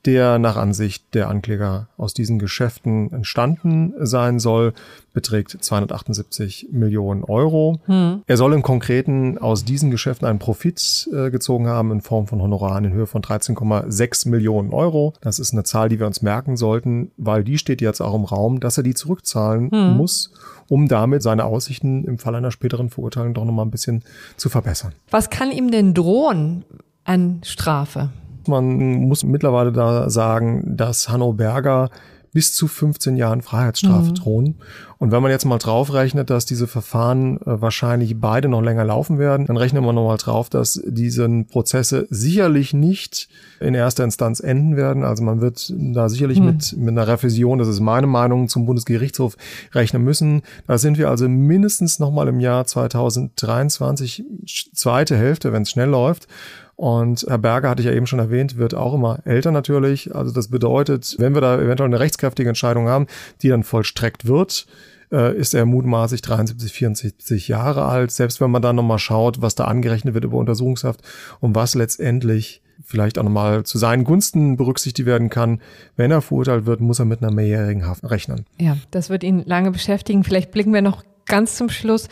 der 0.06 0.40
nach 0.40 0.56
Ansicht 0.56 1.14
der 1.14 1.30
Ankläger 1.30 1.88
aus 1.98 2.14
diesen 2.14 2.40
Geschäften 2.40 3.12
entstanden 3.12 3.94
sein 4.00 4.40
soll, 4.40 4.74
beträgt 5.16 5.58
278 5.60 6.68
Millionen 6.72 7.24
Euro. 7.24 7.80
Hm. 7.86 8.22
Er 8.28 8.38
soll 8.38 8.54
im 8.54 8.62
Konkreten 8.62 9.40
aus 9.40 9.66
diesen 9.66 9.90
Geschäften 9.90 10.28
einen 10.28 10.38
Profit 10.38 11.10
äh, 11.12 11.32
gezogen 11.32 11.68
haben 11.68 11.92
in 11.92 12.02
Form 12.02 12.28
von 12.28 12.42
Honoraren 12.42 12.86
in 12.86 12.94
Höhe 12.94 13.08
von 13.08 13.24
13,6 13.24 14.30
Millionen 14.30 14.72
Euro. 14.72 15.14
Das 15.22 15.40
ist 15.40 15.54
eine 15.54 15.64
Zahl, 15.64 15.90
die 15.90 16.00
wir 16.00 16.06
uns 16.06 16.22
merken 16.22 16.58
sollten, 16.58 17.12
weil 17.18 17.44
die 17.44 17.58
steht 17.58 17.82
jetzt 17.82 18.02
auch 18.02 18.14
im 18.14 18.26
Raum, 18.26 18.60
dass 18.60 18.78
er 18.78 18.84
die 18.84 18.94
zurückzahlen 18.94 19.72
hm. 19.72 19.98
muss, 19.98 20.32
um 20.70 20.88
damit 20.88 21.24
seine 21.24 21.46
Aussichten 21.46 22.04
im 22.04 22.20
Fall 22.20 22.36
einer 22.36 22.52
späteren 22.52 22.90
Verurteilung 22.90 23.34
doch 23.34 23.46
nochmal 23.46 23.66
ein 23.66 23.72
bisschen 23.72 24.04
zu 24.38 24.50
verbessern. 24.50 24.92
Was 25.10 25.32
kann 25.32 25.50
ihm 25.50 25.72
denn 25.72 25.96
drohen 25.96 26.66
an 27.06 27.42
Strafe? 27.44 28.10
Man 28.48 29.08
muss 29.08 29.24
mittlerweile 29.24 29.72
da 29.72 30.10
sagen, 30.10 30.76
dass 30.76 31.10
Hanno 31.10 31.34
Berger 31.34 31.90
bis 32.36 32.54
zu 32.54 32.68
15 32.68 33.15
Jahren 33.15 33.42
Freiheitsstrafe 33.42 34.10
mhm. 34.10 34.15
drohen. 34.15 34.56
Und 34.98 35.13
wenn 35.13 35.22
man 35.24 35.32
jetzt 35.32 35.46
mal 35.46 35.58
draufrechnet, 35.58 36.30
dass 36.30 36.46
diese 36.46 36.68
Verfahren 36.68 37.38
äh, 37.38 37.62
wahrscheinlich 37.62 38.20
beide 38.20 38.50
noch 38.50 38.62
länger 38.62 38.84
laufen 38.84 39.20
werden, 39.20 39.46
dann 39.48 39.56
rechnet 39.56 39.82
man 39.82 39.96
nochmal 39.96 40.18
drauf, 40.18 40.50
dass 40.50 40.82
diese 40.86 41.30
Prozesse 41.50 42.08
sicherlich 42.10 42.74
nicht 42.74 43.30
in 43.62 43.74
erster 43.74 44.04
Instanz 44.04 44.42
enden 44.42 44.75
werden. 44.75 45.06
Also 45.06 45.24
man 45.24 45.39
wird 45.39 45.74
da 45.77 46.10
sicherlich 46.10 46.42
mhm. 46.42 46.48
mit, 46.48 46.75
mit 46.77 46.89
einer 46.89 47.08
Revision, 47.08 47.58
das 47.58 47.70
ist 47.70 47.80
meine 47.80 48.08
Meinung, 48.08 48.50
zum 48.50 48.65
Bundesgerichtshof 48.65 49.38
rechnen 49.74 50.04
müssen. 50.04 50.42
Da 50.68 50.77
sind 50.77 50.98
wir 50.98 51.10
also 51.10 51.30
mindestens 51.30 52.00
nochmal 52.00 52.27
im 52.27 52.42
Jahr 52.42 52.65
2023, 52.65 54.25
zweite 54.74 55.15
Hälfte, 55.15 55.54
wenn 55.54 55.62
es 55.62 55.70
schnell 55.70 55.89
läuft. 55.89 56.27
Und 56.75 57.25
Herr 57.27 57.38
Berger, 57.38 57.70
hatte 57.70 57.82
ich 57.82 57.88
ja 57.88 57.94
eben 57.94 58.08
schon 58.08 58.20
erwähnt, 58.20 58.58
wird 58.58 58.74
auch 58.74 58.94
immer 58.94 59.20
älter 59.25 59.51
natürlich. 59.51 60.13
Also 60.13 60.34
das 60.34 60.50
bedeutet, 60.50 61.15
wenn 61.20 61.34
wir 61.34 61.41
da 61.41 61.58
eventuell 61.60 61.89
eine 61.89 62.00
rechtskräftige 62.00 62.50
Entscheidung 62.50 62.89
haben, 62.89 63.08
die 63.41 63.50
dann 63.50 63.63
vollstreckt 63.63 64.27
wird, 64.27 64.67
äh, 65.12 65.36
ist 65.36 65.53
er 65.53 65.65
mutmaßlich 65.65 66.22
73, 66.22 66.72
74 66.72 67.48
Jahre 67.48 67.86
alt. 67.86 68.12
Selbst 68.12 68.41
wenn 68.41 68.51
man 68.51 68.62
dann 68.62 68.75
nochmal 68.75 69.00
schaut, 69.00 69.41
was 69.41 69.55
da 69.55 69.65
angerechnet 69.65 70.13
wird 70.13 70.25
über 70.25 70.38
Untersuchungshaft 70.38 71.01
und 71.39 71.55
was 71.55 71.75
letztendlich 71.75 72.62
vielleicht 72.84 73.17
auch 73.17 73.24
nochmal 73.24 73.63
zu 73.63 73.77
seinen 73.77 74.03
Gunsten 74.03 74.58
berücksichtigt 74.58 75.05
werden 75.05 75.29
kann. 75.29 75.62
Wenn 75.96 76.12
er 76.12 76.22
verurteilt 76.22 76.65
wird, 76.65 76.82
muss 76.82 77.00
er 77.00 77.05
mit 77.05 77.22
einer 77.22 77.32
mehrjährigen 77.32 77.88
Haft 77.88 78.03
rechnen. 78.10 78.46
Ja, 78.60 78.77
das 78.91 79.10
wird 79.10 79.24
ihn 79.24 79.44
lange 79.46 79.72
beschäftigen. 79.72 80.25
Vielleicht 80.25 80.51
blicken 80.51 80.74
wir 80.74 80.82
noch 80.82 81.03
ganz 81.25 81.55
zum 81.55 81.70
Schluss 81.70 82.08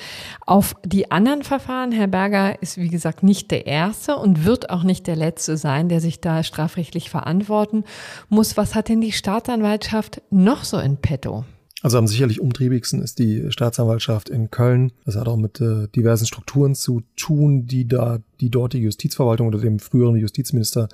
auf 0.46 0.75
die 0.86 1.12
anderen 1.12 1.43
Verfahren. 1.43 1.91
Herr 1.91 2.08
Berger 2.08 2.62
ist, 2.62 2.77
wie 2.77 2.89
gesagt, 2.89 3.24
nicht 3.24 3.51
der 3.51 3.67
Erste 3.67 4.15
und 4.17 4.46
wird 4.46 4.70
auch 4.70 4.84
nicht 4.84 5.08
der 5.08 5.15
Letzte 5.15 5.58
sein, 5.58 5.89
der 5.89 6.01
sich 6.01 6.22
da 6.22 6.43
strafrechtlich 6.43 7.10
verantworten 7.10 7.84
muss. 8.29 8.58
Was 8.58 8.75
hat 8.75 8.89
denn 8.89 9.01
die 9.01 9.12
Staatsanwaltschaft 9.12 10.22
noch 10.29 10.63
so 10.63 10.77
in 10.79 10.98
petto? 10.98 11.46
Also 11.84 11.98
am 11.98 12.08
sicherlich 12.08 12.39
umtriebigsten 12.39 13.01
ist 13.01 13.20
die 13.20 13.51
Staatsanwaltschaft 13.51 14.29
in 14.29 14.50
Köln. 14.50 14.93
Das 15.03 15.17
hat 15.17 15.27
auch 15.27 15.36
mit 15.36 15.60
äh, 15.60 15.89
diversen 15.89 16.25
Strukturen 16.25 16.75
zu 16.75 17.01
tun, 17.17 17.67
die 17.67 17.89
da 17.89 18.20
die 18.39 18.50
dortige 18.50 18.86
Justizverwaltung 18.86 19.48
oder 19.48 19.60
dem 19.60 19.79
früheren 19.79 20.15
Justizminister 20.15 20.88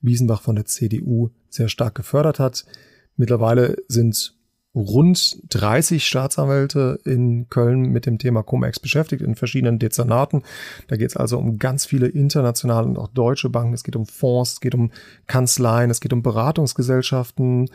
Wiesenbach 0.00 0.42
von 0.42 0.56
der 0.56 0.64
CDU 0.64 1.30
sehr 1.48 1.68
stark 1.68 1.94
gefördert 1.94 2.40
hat. 2.40 2.64
Mittlerweile 3.16 3.76
sind 3.86 4.34
rund 4.74 5.38
30 5.50 6.06
Staatsanwälte 6.06 6.98
in 7.04 7.48
Köln 7.48 7.82
mit 7.90 8.06
dem 8.06 8.18
Thema 8.18 8.42
Cum-Ex 8.42 8.80
beschäftigt, 8.80 9.22
in 9.22 9.34
verschiedenen 9.34 9.78
Dezernaten. 9.78 10.42
Da 10.88 10.96
geht 10.96 11.10
es 11.10 11.16
also 11.16 11.38
um 11.38 11.58
ganz 11.58 11.84
viele 11.84 12.08
internationale 12.08 12.86
und 12.86 12.98
auch 12.98 13.08
deutsche 13.08 13.50
Banken. 13.50 13.74
Es 13.74 13.84
geht 13.84 13.96
um 13.96 14.06
Fonds, 14.06 14.54
es 14.54 14.60
geht 14.60 14.74
um 14.74 14.90
Kanzleien, 15.26 15.90
es 15.90 16.00
geht 16.00 16.12
um 16.12 16.22
Beratungsgesellschaften, 16.22 17.68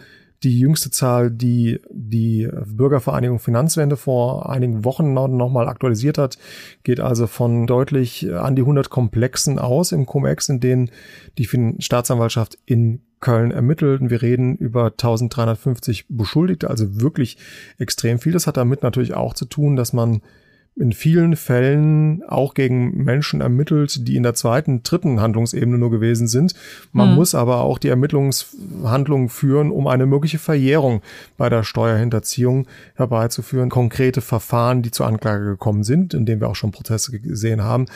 die 0.43 0.59
jüngste 0.59 0.91
Zahl, 0.91 1.31
die 1.31 1.79
die 1.89 2.47
Bürgervereinigung 2.67 3.39
Finanzwende 3.39 3.97
vor 3.97 4.49
einigen 4.49 4.85
Wochen 4.85 5.13
nochmal 5.13 5.67
aktualisiert 5.67 6.19
hat, 6.19 6.37
geht 6.83 6.99
also 6.99 7.25
von 7.25 7.65
deutlich 7.65 8.31
an 8.31 8.55
die 8.55 8.61
100 8.61 8.89
Komplexen 8.89 9.57
aus 9.57 9.91
im 9.91 10.05
Cum-Ex, 10.05 10.49
in 10.49 10.59
denen 10.59 10.91
die 11.39 11.47
Staatsanwaltschaft 11.79 12.57
in 12.65 13.01
Köln 13.19 13.51
ermittelt. 13.51 14.09
Wir 14.09 14.21
reden 14.21 14.55
über 14.55 14.85
1350 14.85 16.05
Beschuldigte, 16.09 16.69
also 16.69 17.01
wirklich 17.01 17.37
extrem 17.77 18.19
viel. 18.19 18.33
Das 18.33 18.47
hat 18.47 18.57
damit 18.57 18.83
natürlich 18.83 19.13
auch 19.13 19.33
zu 19.33 19.45
tun, 19.45 19.75
dass 19.75 19.93
man 19.93 20.21
in 20.79 20.91
vielen 20.91 21.35
Fällen 21.35 22.23
auch 22.27 22.53
gegen 22.53 23.03
Menschen 23.03 23.41
ermittelt, 23.41 24.07
die 24.07 24.15
in 24.15 24.23
der 24.23 24.35
zweiten, 24.35 24.83
dritten 24.83 25.19
Handlungsebene 25.19 25.77
nur 25.77 25.89
gewesen 25.89 26.27
sind. 26.27 26.53
Man 26.91 27.09
mhm. 27.09 27.15
muss 27.15 27.33
aber 27.33 27.61
auch 27.61 27.79
die 27.79 27.87
Ermittlungshandlungen 27.87 29.29
führen, 29.29 29.71
um 29.71 29.87
eine 29.87 30.05
mögliche 30.05 30.37
Verjährung 30.37 31.01
bei 31.35 31.49
der 31.49 31.63
Steuerhinterziehung 31.63 32.67
herbeizuführen. 32.95 33.69
Konkrete 33.69 34.21
Verfahren, 34.21 34.83
die 34.83 34.91
zur 34.91 35.07
Anklage 35.07 35.45
gekommen 35.45 35.83
sind, 35.83 36.13
in 36.13 36.27
denen 36.27 36.41
wir 36.41 36.49
auch 36.49 36.55
schon 36.55 36.71
Prozesse 36.71 37.19
gesehen 37.19 37.63
haben, 37.63 37.87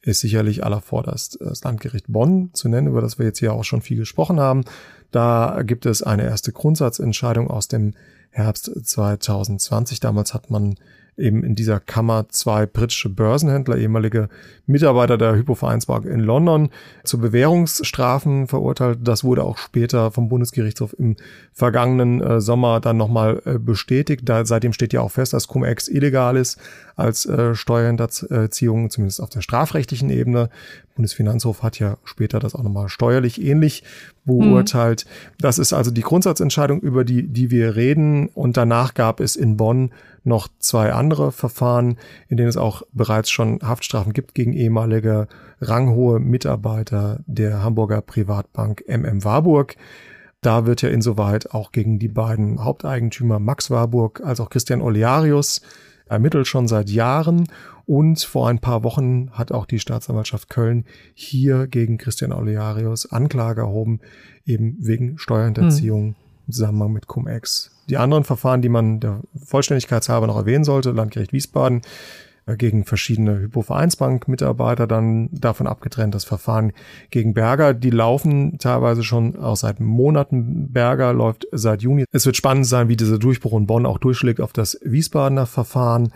ist 0.00 0.20
sicherlich 0.20 0.64
allervorderst 0.64 1.38
das 1.40 1.64
Landgericht 1.64 2.06
Bonn 2.08 2.50
zu 2.52 2.68
nennen, 2.68 2.86
über 2.86 3.00
das 3.00 3.18
wir 3.18 3.26
jetzt 3.26 3.38
hier 3.38 3.52
auch 3.52 3.64
schon 3.64 3.82
viel 3.82 3.96
gesprochen 3.96 4.40
haben. 4.40 4.64
Da 5.10 5.62
gibt 5.62 5.86
es 5.86 6.02
eine 6.02 6.24
erste 6.24 6.52
Grundsatzentscheidung 6.52 7.48
aus 7.48 7.68
dem 7.68 7.94
Herbst 8.30 8.70
2020. 8.84 10.00
Damals 10.00 10.34
hat 10.34 10.50
man 10.50 10.76
eben 11.18 11.42
in 11.44 11.54
dieser 11.54 11.80
Kammer 11.80 12.28
zwei 12.28 12.66
britische 12.66 13.08
Börsenhändler, 13.08 13.76
ehemalige 13.76 14.28
Mitarbeiter 14.66 15.18
der 15.18 15.34
Hypovereinsbank 15.34 16.04
in 16.04 16.20
London, 16.20 16.70
zu 17.04 17.18
Bewährungsstrafen 17.18 18.46
verurteilt. 18.46 19.00
Das 19.02 19.24
wurde 19.24 19.44
auch 19.44 19.58
später 19.58 20.10
vom 20.10 20.28
Bundesgerichtshof 20.28 20.94
im 20.98 21.16
vergangenen 21.52 22.20
äh, 22.20 22.40
Sommer 22.40 22.80
dann 22.80 22.96
nochmal 22.96 23.42
äh, 23.44 23.58
bestätigt. 23.58 24.22
Da, 24.24 24.44
seitdem 24.44 24.72
steht 24.72 24.92
ja 24.92 25.00
auch 25.00 25.10
fest, 25.10 25.32
dass 25.32 25.48
Cum-Ex 25.48 25.88
illegal 25.88 26.36
ist 26.36 26.58
als 26.96 27.26
äh, 27.26 27.54
Steuerhinterziehung, 27.54 28.90
zumindest 28.90 29.20
auf 29.20 29.30
der 29.30 29.40
strafrechtlichen 29.40 30.10
Ebene. 30.10 30.50
Bundesfinanzhof 30.98 31.62
hat 31.62 31.78
ja 31.78 31.96
später 32.02 32.40
das 32.40 32.56
auch 32.56 32.64
nochmal 32.64 32.88
steuerlich 32.88 33.40
ähnlich 33.40 33.84
beurteilt. 34.24 35.06
Mhm. 35.06 35.34
Das 35.40 35.60
ist 35.60 35.72
also 35.72 35.92
die 35.92 36.02
Grundsatzentscheidung, 36.02 36.80
über 36.80 37.04
die, 37.04 37.28
die 37.28 37.52
wir 37.52 37.76
reden. 37.76 38.26
Und 38.26 38.56
danach 38.56 38.94
gab 38.94 39.20
es 39.20 39.36
in 39.36 39.56
Bonn 39.56 39.92
noch 40.24 40.48
zwei 40.58 40.92
andere 40.92 41.30
Verfahren, 41.30 41.98
in 42.26 42.36
denen 42.36 42.48
es 42.48 42.56
auch 42.56 42.82
bereits 42.92 43.30
schon 43.30 43.60
Haftstrafen 43.62 44.12
gibt 44.12 44.34
gegen 44.34 44.52
ehemalige 44.52 45.28
ranghohe 45.60 46.18
Mitarbeiter 46.18 47.20
der 47.26 47.62
Hamburger 47.62 48.00
Privatbank 48.00 48.82
MM 48.88 49.22
Warburg. 49.22 49.76
Da 50.40 50.66
wird 50.66 50.82
ja 50.82 50.88
insoweit 50.88 51.52
auch 51.52 51.70
gegen 51.70 52.00
die 52.00 52.08
beiden 52.08 52.64
Haupteigentümer 52.64 53.38
Max 53.38 53.70
Warburg 53.70 54.20
als 54.24 54.40
auch 54.40 54.50
Christian 54.50 54.80
Olearius 54.80 55.62
ermittelt 56.08 56.46
schon 56.46 56.68
seit 56.68 56.90
Jahren 56.90 57.46
und 57.86 58.20
vor 58.20 58.48
ein 58.48 58.58
paar 58.58 58.84
Wochen 58.84 59.30
hat 59.32 59.52
auch 59.52 59.66
die 59.66 59.78
Staatsanwaltschaft 59.78 60.50
Köln 60.50 60.84
hier 61.14 61.66
gegen 61.66 61.98
Christian 61.98 62.32
Olearius 62.32 63.10
Anklage 63.10 63.62
erhoben, 63.62 64.00
eben 64.44 64.76
wegen 64.78 65.18
Steuerhinterziehung 65.18 66.08
hm. 66.08 66.14
im 66.46 66.52
Zusammenhang 66.52 66.92
mit 66.92 67.06
Cum-Ex. 67.06 67.70
Die 67.88 67.96
anderen 67.96 68.24
Verfahren, 68.24 68.60
die 68.60 68.68
man 68.68 69.00
der 69.00 69.22
Vollständigkeitshalber 69.42 70.26
noch 70.26 70.36
erwähnen 70.36 70.64
sollte, 70.64 70.90
Landgericht 70.90 71.32
Wiesbaden 71.32 71.80
gegen 72.56 72.84
verschiedene 72.84 73.38
Hypo-Vereinsbank-Mitarbeiter, 73.38 74.86
dann 74.86 75.28
davon 75.32 75.66
abgetrennt 75.66 76.14
das 76.14 76.24
Verfahren 76.24 76.72
gegen 77.10 77.34
Berger. 77.34 77.74
Die 77.74 77.90
laufen 77.90 78.58
teilweise 78.58 79.04
schon 79.04 79.36
auch 79.36 79.56
seit 79.56 79.80
Monaten. 79.80 80.72
Berger 80.72 81.12
läuft 81.12 81.46
seit 81.52 81.82
Juni. 81.82 82.04
Es 82.12 82.26
wird 82.26 82.36
spannend 82.36 82.66
sein, 82.66 82.88
wie 82.88 82.96
dieser 82.96 83.18
Durchbruch 83.18 83.58
in 83.58 83.66
Bonn 83.66 83.86
auch 83.86 83.98
durchschlägt 83.98 84.40
auf 84.40 84.52
das 84.52 84.78
Wiesbadener 84.82 85.46
Verfahren. 85.46 86.12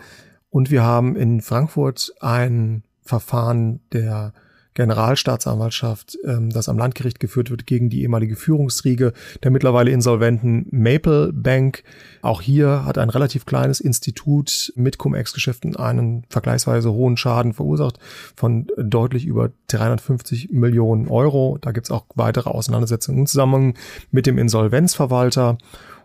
Und 0.49 0.71
wir 0.71 0.83
haben 0.83 1.15
in 1.15 1.41
Frankfurt 1.41 2.13
ein 2.19 2.83
Verfahren 3.01 3.81
der 3.91 4.33
Generalstaatsanwaltschaft, 4.73 6.17
ähm, 6.25 6.49
das 6.49 6.69
am 6.69 6.77
Landgericht 6.77 7.19
geführt 7.19 7.49
wird 7.49 7.67
gegen 7.67 7.89
die 7.89 8.01
ehemalige 8.01 8.35
Führungsriege 8.35 9.13
der 9.43 9.51
mittlerweile 9.51 9.91
insolventen 9.91 10.67
Maple 10.71 11.31
Bank. 11.33 11.83
Auch 12.21 12.41
hier 12.41 12.85
hat 12.85 12.97
ein 12.97 13.09
relativ 13.09 13.45
kleines 13.45 13.79
Institut 13.79 14.73
mit 14.75 14.97
Cum-Ex-Geschäften 14.97 15.75
einen 15.75 16.25
vergleichsweise 16.29 16.91
hohen 16.91 17.17
Schaden 17.17 17.53
verursacht 17.53 17.99
von 18.35 18.67
deutlich 18.77 19.25
über 19.25 19.51
350 19.67 20.51
Millionen 20.51 21.07
Euro. 21.07 21.57
Da 21.61 21.71
gibt's 21.71 21.91
auch 21.91 22.05
weitere 22.15 22.49
Auseinandersetzungen 22.49 23.19
im 23.19 23.25
Zusammenhang 23.27 23.75
mit 24.11 24.25
dem 24.25 24.37
Insolvenzverwalter. 24.37 25.57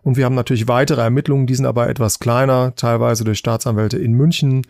Und 0.02 0.16
wir 0.16 0.24
haben 0.24 0.34
natürlich 0.34 0.68
weitere 0.68 1.02
Ermittlungen, 1.02 1.46
die 1.46 1.54
sind 1.54 1.66
aber 1.66 1.88
etwas 1.88 2.18
kleiner, 2.18 2.74
teilweise 2.76 3.24
durch 3.24 3.38
Staatsanwälte 3.38 3.98
in 3.98 4.12
München. 4.12 4.66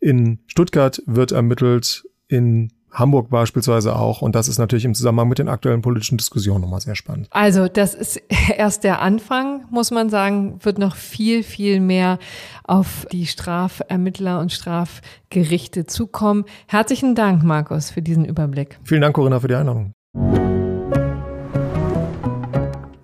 In 0.00 0.38
Stuttgart 0.46 1.02
wird 1.06 1.32
ermittelt, 1.32 2.04
in 2.28 2.72
Hamburg 2.92 3.30
beispielsweise 3.30 3.96
auch. 3.96 4.22
Und 4.22 4.34
das 4.34 4.48
ist 4.48 4.58
natürlich 4.58 4.84
im 4.84 4.94
Zusammenhang 4.94 5.28
mit 5.28 5.38
den 5.38 5.48
aktuellen 5.48 5.82
politischen 5.82 6.18
Diskussionen 6.18 6.62
nochmal 6.62 6.80
sehr 6.80 6.94
spannend. 6.94 7.28
Also 7.30 7.68
das 7.68 7.94
ist 7.94 8.16
erst 8.56 8.84
der 8.84 9.00
Anfang, 9.00 9.64
muss 9.70 9.90
man 9.90 10.10
sagen, 10.10 10.58
wird 10.62 10.78
noch 10.78 10.96
viel, 10.96 11.42
viel 11.42 11.80
mehr 11.80 12.18
auf 12.64 13.06
die 13.12 13.26
Strafermittler 13.26 14.40
und 14.40 14.52
Strafgerichte 14.52 15.86
zukommen. 15.86 16.44
Herzlichen 16.66 17.14
Dank, 17.14 17.42
Markus, 17.42 17.90
für 17.90 18.02
diesen 18.02 18.24
Überblick. 18.24 18.78
Vielen 18.84 19.02
Dank, 19.02 19.14
Corinna, 19.14 19.40
für 19.40 19.48
die 19.48 19.54
Einladung. 19.54 19.92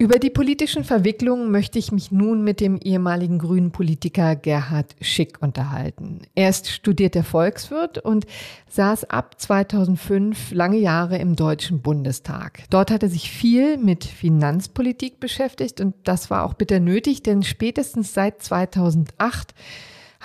Über 0.07 0.21
die 0.21 0.31
politischen 0.31 0.85
Verwicklungen 0.85 1.51
möchte 1.51 1.81
ich 1.81 1.91
mich 1.91 2.13
nun 2.13 2.45
mit 2.45 2.61
dem 2.61 2.79
ehemaligen 2.79 3.41
grünen 3.41 3.73
Politiker 3.73 4.37
Gerhard 4.37 4.95
Schick 5.01 5.43
unterhalten. 5.43 6.21
Er 6.37 6.49
ist 6.49 6.71
studierter 6.71 7.25
Volkswirt 7.25 7.99
und 7.99 8.25
saß 8.69 9.11
ab 9.11 9.41
2005 9.41 10.53
lange 10.53 10.77
Jahre 10.77 11.19
im 11.19 11.35
Deutschen 11.35 11.83
Bundestag. 11.83 12.63
Dort 12.71 12.93
hat 12.93 13.03
er 13.03 13.09
sich 13.09 13.33
viel 13.33 13.79
mit 13.79 14.05
Finanzpolitik 14.05 15.19
beschäftigt 15.19 15.81
und 15.81 15.97
das 16.05 16.31
war 16.31 16.45
auch 16.45 16.55
bitter 16.55 16.79
nötig, 16.79 17.25
denn 17.25 17.43
spätestens 17.43 18.15
seit 18.15 18.41
2008 18.41 19.57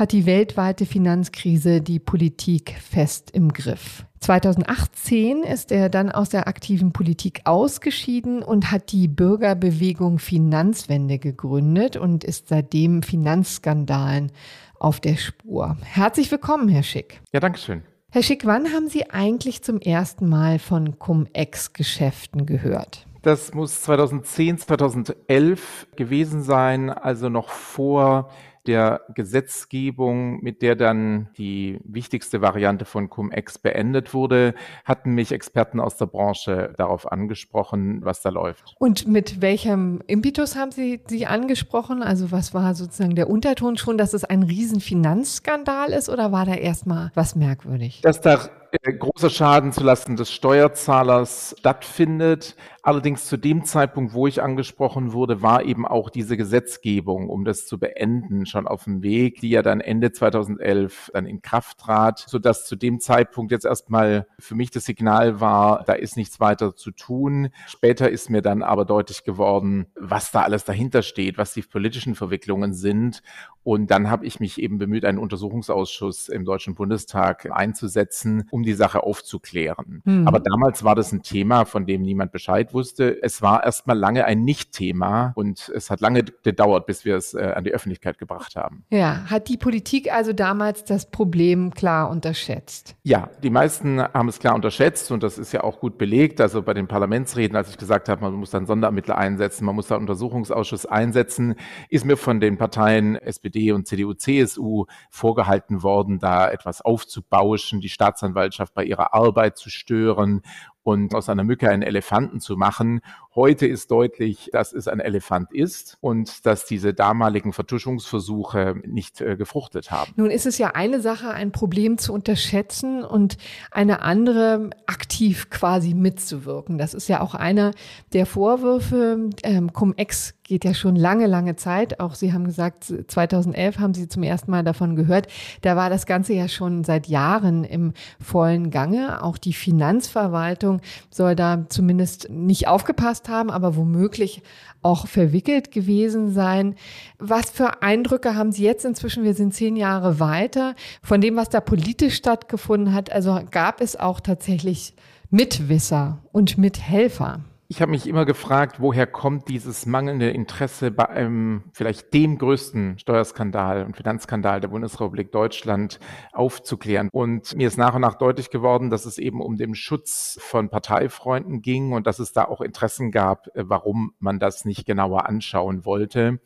hat 0.02 0.14
die 0.14 0.26
weltweite 0.26 0.88
Finanzkrise 0.88 1.80
die 1.80 2.00
Politik 2.00 2.74
fest 2.82 3.30
im 3.30 3.54
Griff. 3.54 4.04
2018 4.22 5.44
ist 5.44 5.72
er 5.72 5.90
dann 5.90 6.12
aus 6.12 6.30
der 6.30 6.48
aktiven 6.48 6.92
Politik 6.92 7.42
ausgeschieden 7.44 8.42
und 8.42 8.72
hat 8.72 8.92
die 8.92 9.08
Bürgerbewegung 9.08 10.18
Finanzwende 10.18 11.20
gegründet 11.20 11.98
und 11.98 12.24
ist 12.24 12.48
seitdem 12.48 13.04
Finanzskandalen 13.04 14.32
auf 14.80 15.00
der 15.00 15.18
Spur. 15.18 15.78
Herzlich 15.84 16.32
willkommen, 16.32 16.68
Herr 16.68 16.82
Schick. 16.82 17.22
Ja, 17.32 17.40
danke 17.40 17.60
schön. 17.60 17.84
Herr 18.10 18.24
Schick, 18.24 18.48
wann 18.48 18.74
haben 18.74 18.90
Sie 18.90 19.12
eigentlich 19.12 19.62
zum 19.62 19.80
ersten 19.82 20.28
Mal 20.28 20.58
von 20.58 20.98
Cum-Ex-Geschäften 20.98 22.48
gehört? 22.48 23.06
Das 23.22 23.54
muss 23.54 23.84
2010, 23.84 24.58
2011 24.58 25.90
gewesen 25.96 26.42
sein, 26.42 26.90
also 26.90 27.30
noch 27.30 27.50
vor 27.50 28.32
der 28.68 29.02
Gesetzgebung, 29.16 30.42
mit 30.42 30.62
der 30.62 30.76
dann 30.76 31.30
die 31.38 31.80
wichtigste 31.84 32.42
Variante 32.42 32.86
von 32.86 33.10
Cum-Ex 33.10 33.60
beendet 33.60 34.14
wurde, 34.14 34.54
hatten 34.86 35.14
mich 35.14 35.32
Experten 35.32 35.80
aus 35.80 35.98
der 35.98 36.06
Branche 36.06 36.74
darauf 36.78 37.12
angesprochen, 37.12 38.04
was 38.04 38.22
da 38.22 38.30
läuft. 38.30 38.76
Und 38.80 39.08
mit 39.08 39.42
welchem 39.42 40.02
Impetus 40.08 40.56
haben 40.56 40.72
Sie 40.72 41.02
sie 41.08 41.26
angesprochen? 41.26 42.04
Also 42.04 42.32
was 42.32 42.54
war 42.54 42.76
sozusagen 42.76 43.16
der 43.16 43.30
Unterton 43.30 43.78
schon, 43.78 43.98
dass 43.98 44.14
es 44.14 44.24
ein 44.24 44.44
Riesenfinanzskandal 44.44 45.92
ist 45.92 46.10
oder 46.10 46.32
war 46.32 46.46
da 46.46 46.54
erstmal 46.54 47.12
was 47.16 47.36
merkwürdig? 47.36 48.02
Dass 48.02 48.22
da 48.22 48.40
äh, 48.72 48.94
großer 48.94 49.30
Schaden 49.30 49.72
zulasten 49.74 50.16
des 50.16 50.32
Steuerzahlers 50.32 51.56
stattfindet. 51.60 52.56
Allerdings 52.84 53.26
zu 53.26 53.38
dem 53.38 53.64
Zeitpunkt, 53.64 54.14
wo 54.14 54.26
ich 54.26 54.42
angesprochen 54.42 55.14
wurde, 55.14 55.44
war 55.44 55.64
eben 55.64 55.86
auch 55.86 56.10
diese 56.10 56.36
Gesetzgebung, 56.36 57.30
um 57.30 57.46
das 57.46 57.68
zu 57.68 57.78
beenden, 57.78 58.48
schon 58.48 58.68
auf 58.68 58.86
dem 58.86 59.04
Weg, 59.04 59.40
die 59.42 59.50
ja 59.50 59.62
dann 59.62 59.82
Ende 59.82 60.12
2011 60.12 61.12
dann 61.14 61.28
in 61.28 61.42
Kraft 61.42 61.80
trat, 61.80 62.26
sodass 62.28 62.66
zu 62.66 62.76
dem 62.76 63.00
Zeitpunkt 63.00 63.52
jetzt 63.52 63.66
erstmal 63.66 64.26
für 64.40 64.56
mich 64.56 64.72
das 64.72 64.86
Signal 64.86 65.40
war, 65.40 65.84
da 65.84 65.94
ist 65.94 66.18
nichts 66.18 66.40
weiter 66.40 66.76
zu 66.76 66.92
tun. 66.92 67.50
Später 67.68 68.10
ist 68.10 68.32
mir 68.32 68.42
dann 68.42 68.64
aber 68.64 68.86
deutlich 68.86 69.24
geworden, 69.24 69.88
was 69.96 70.32
da 70.32 70.42
alles 70.42 70.64
dahinter 70.64 71.04
steht, 71.04 71.38
was 71.38 71.54
die 71.54 71.62
politischen 71.62 72.16
Verwicklungen 72.16 72.74
sind. 72.74 73.22
Und 73.64 73.92
dann 73.92 74.10
habe 74.10 74.26
ich 74.26 74.40
mich 74.40 74.62
eben 74.62 74.78
bemüht, 74.78 75.06
einen 75.06 75.20
Untersuchungsausschuss 75.20 76.30
im 76.30 76.46
Deutschen 76.46 76.74
Bundestag 76.74 77.50
einzusetzen, 77.52 78.48
um 78.50 78.64
die 78.64 78.74
Sache 78.74 79.04
aufzuklären. 79.04 80.02
Hm. 80.04 80.28
Aber 80.28 80.40
damals 80.40 80.84
war 80.84 80.96
das 80.96 81.12
ein 81.12 81.22
Thema, 81.22 81.66
von 81.66 81.86
dem 81.86 82.02
niemand 82.02 82.32
Bescheid 82.32 82.74
wusste, 82.74 83.22
es 83.22 83.42
war 83.42 83.64
erstmal 83.64 83.98
lange 83.98 84.26
ein 84.26 84.44
Nicht-Thema 84.44 85.34
und 85.36 85.72
es 85.76 85.92
hat 85.92 86.02
lange 86.02 86.24
gedauert, 86.44 86.88
bis 86.88 87.06
wir 87.06 87.16
es 87.16 87.34
äh, 87.34 87.54
an 87.56 87.64
die 87.64 87.72
Öffentlichkeit 87.72 88.18
gebracht 88.18 88.56
haben. 88.56 88.84
Ja, 88.90 89.26
hat 89.26 89.48
die 89.48 89.58
Politik 89.58 90.12
also 90.12 90.34
damals 90.34 90.84
das 90.84 91.12
Problem 91.12 91.72
klar 91.72 92.10
unterschätzt? 92.10 92.96
Ja, 93.04 93.30
die 93.44 93.50
meisten 93.50 94.02
haben 94.02 94.28
es 94.28 94.40
klar 94.40 94.56
unterschätzt 94.56 95.12
und 95.12 95.22
das 95.22 95.38
ist 95.38 95.52
ja 95.52 95.64
auch 95.64 95.80
gut 95.80 95.98
belegt. 95.98 96.42
Also 96.42 96.64
bei 96.64 96.74
den 96.74 96.88
Parlamentsreden, 96.88 97.56
als 97.56 97.70
ich 97.70 97.78
gesagt 97.78 98.10
habe, 98.10 98.22
man 98.22 98.34
muss 98.34 98.50
dann 98.50 98.66
Sonderermittler 98.66 99.18
einsetzen, 99.18 99.66
man 99.66 99.76
muss 99.76 99.88
da 99.88 99.96
einen 99.96 100.04
Untersuchungsausschuss 100.04 100.88
einsetzen, 100.88 101.56
ist 101.90 102.06
mir 102.06 102.18
von 102.18 102.40
den 102.40 102.58
Parteien 102.58 103.16
SPD 103.16 103.51
und 103.72 103.88
CDU, 103.88 104.14
CSU 104.14 104.86
vorgehalten 105.10 105.84
worden, 105.84 106.20
da 106.20 106.50
etwas 106.50 106.82
aufzubauschen, 106.82 107.82
die 107.82 107.90
Staatsanwaltschaft 107.90 108.74
bei 108.74 108.84
ihrer 108.84 109.14
Arbeit 109.14 109.58
zu 109.58 109.70
stören 109.70 110.42
und 110.84 111.14
aus 111.14 111.30
einer 111.30 111.44
Mücke 111.44 111.70
einen 111.70 111.84
Elefanten 111.84 112.40
zu 112.40 112.58
machen. 112.58 113.02
Heute 113.34 113.66
ist 113.66 113.92
deutlich, 113.92 114.50
dass 114.52 114.74
es 114.74 114.90
ein 114.90 115.00
Elefant 115.00 115.54
ist 115.54 115.98
und 116.02 116.46
dass 116.46 116.66
diese 116.66 116.94
damaligen 116.94 117.54
Vertuschungsversuche 117.54 118.82
nicht 118.86 119.22
äh, 119.22 119.38
gefruchtet 119.38 119.90
haben. 119.90 120.12
Nun 120.18 120.30
ist 120.30 120.46
es 120.46 120.58
ja 120.58 120.72
eine 120.76 121.00
Sache, 121.00 121.30
ein 121.30 121.54
Problem 121.54 121.98
zu 121.98 122.12
unterschätzen 122.12 123.06
und 123.06 123.38
eine 123.72 124.02
andere, 124.02 124.72
aktiv 124.86 125.50
quasi 125.50 125.94
mitzuwirken. 125.94 126.78
Das 126.78 126.94
ist 126.94 127.08
ja 127.08 127.22
auch 127.22 127.34
einer 127.34 127.72
der 128.12 128.26
Vorwürfe. 128.26 129.30
Ähm, 129.44 129.72
Cum-Ex 129.72 130.34
geht 130.44 130.66
ja 130.66 130.74
schon 130.74 130.98
lange, 130.98 131.28
lange 131.28 131.56
Zeit. 131.56 132.02
Auch 132.02 132.16
Sie 132.16 132.34
haben 132.34 132.44
gesagt, 132.44 132.94
2011 133.08 133.80
haben 133.80 133.94
Sie 133.94 134.10
zum 134.10 134.24
ersten 134.24 134.52
Mal 134.52 134.66
davon 134.66 134.98
gehört. 134.98 135.28
Da 135.62 135.78
war 135.78 135.90
das 135.90 136.06
Ganze 136.06 136.34
ja 136.34 136.50
schon 136.50 136.84
seit 136.84 137.08
Jahren 137.08 137.64
im 137.64 137.94
vollen 138.22 138.72
Gange. 138.72 139.24
Auch 139.24 139.38
die 139.38 139.54
Finanzverwaltung 139.54 140.82
soll 141.10 141.38
da 141.38 141.66
zumindest 141.70 142.30
nicht 142.30 142.68
aufgepasst 142.68 143.21
verfasst 143.22 143.30
haben, 143.30 143.50
aber 143.50 143.76
womöglich 143.76 144.42
auch 144.82 145.08
verwickelt 145.08 145.72
gewesen 145.72 146.32
sein. 146.32 146.76
Was 147.20 147.52
für 147.52 147.82
Eindrücke 147.82 148.36
haben 148.36 148.52
Sie 148.52 148.64
jetzt 148.64 148.86
inzwischen? 148.86 149.24
Wir 149.24 149.34
sind 149.34 149.54
zehn 149.54 149.76
Jahre 149.76 150.20
weiter 150.20 150.76
von 151.04 151.22
dem, 151.22 151.36
was 151.36 151.50
da 151.50 151.62
politisch 151.62 152.16
stattgefunden 152.16 152.94
hat. 152.94 153.12
Also 153.12 153.40
gab 153.52 153.82
es 153.82 153.96
auch 153.96 154.20
tatsächlich 154.20 154.94
Mitwisser 155.30 156.20
und 156.32 156.58
Mithelfer. 156.58 157.42
Ich 157.72 157.82
habe 157.82 157.92
mich 157.92 158.06
immer 158.06 158.26
gefragt, 158.26 158.82
woher 158.82 159.08
kommt 159.08 159.48
dieses 159.48 159.86
mangelnde 159.86 160.30
Interesse 160.30 160.92
bei 160.92 161.08
einem 161.08 161.64
vielleicht 161.72 162.14
dem 162.14 162.38
größten 162.38 163.00
Steuerskandal 163.00 163.86
und 163.86 163.96
Finanzskandal 163.96 164.60
der 164.60 164.68
Bundesrepublik 164.68 165.32
Deutschland 165.32 166.02
aufzuklären. 166.34 167.08
Und 167.14 167.56
mir 167.56 167.70
ist 167.70 167.78
nach 167.78 167.96
und 167.96 168.02
nach 168.02 168.16
deutlich 168.16 168.50
geworden, 168.50 168.90
dass 168.90 169.06
es 169.06 169.18
eben 169.18 169.40
um 169.40 169.56
den 169.56 169.74
Schutz 169.74 170.38
von 170.42 170.68
Parteifreunden 170.68 171.62
ging 171.62 171.94
und 171.94 172.08
dass 172.08 172.20
es 172.20 172.34
da 172.34 172.44
auch 172.44 172.60
Interessen 172.60 173.10
gab, 173.10 173.48
äh, 173.56 173.64
warum 173.66 174.16
man 174.20 174.38
das 174.38 174.66
nicht 174.66 174.86
genauer 174.86 175.30
anschauen 175.30 175.86
wollte 175.86 176.42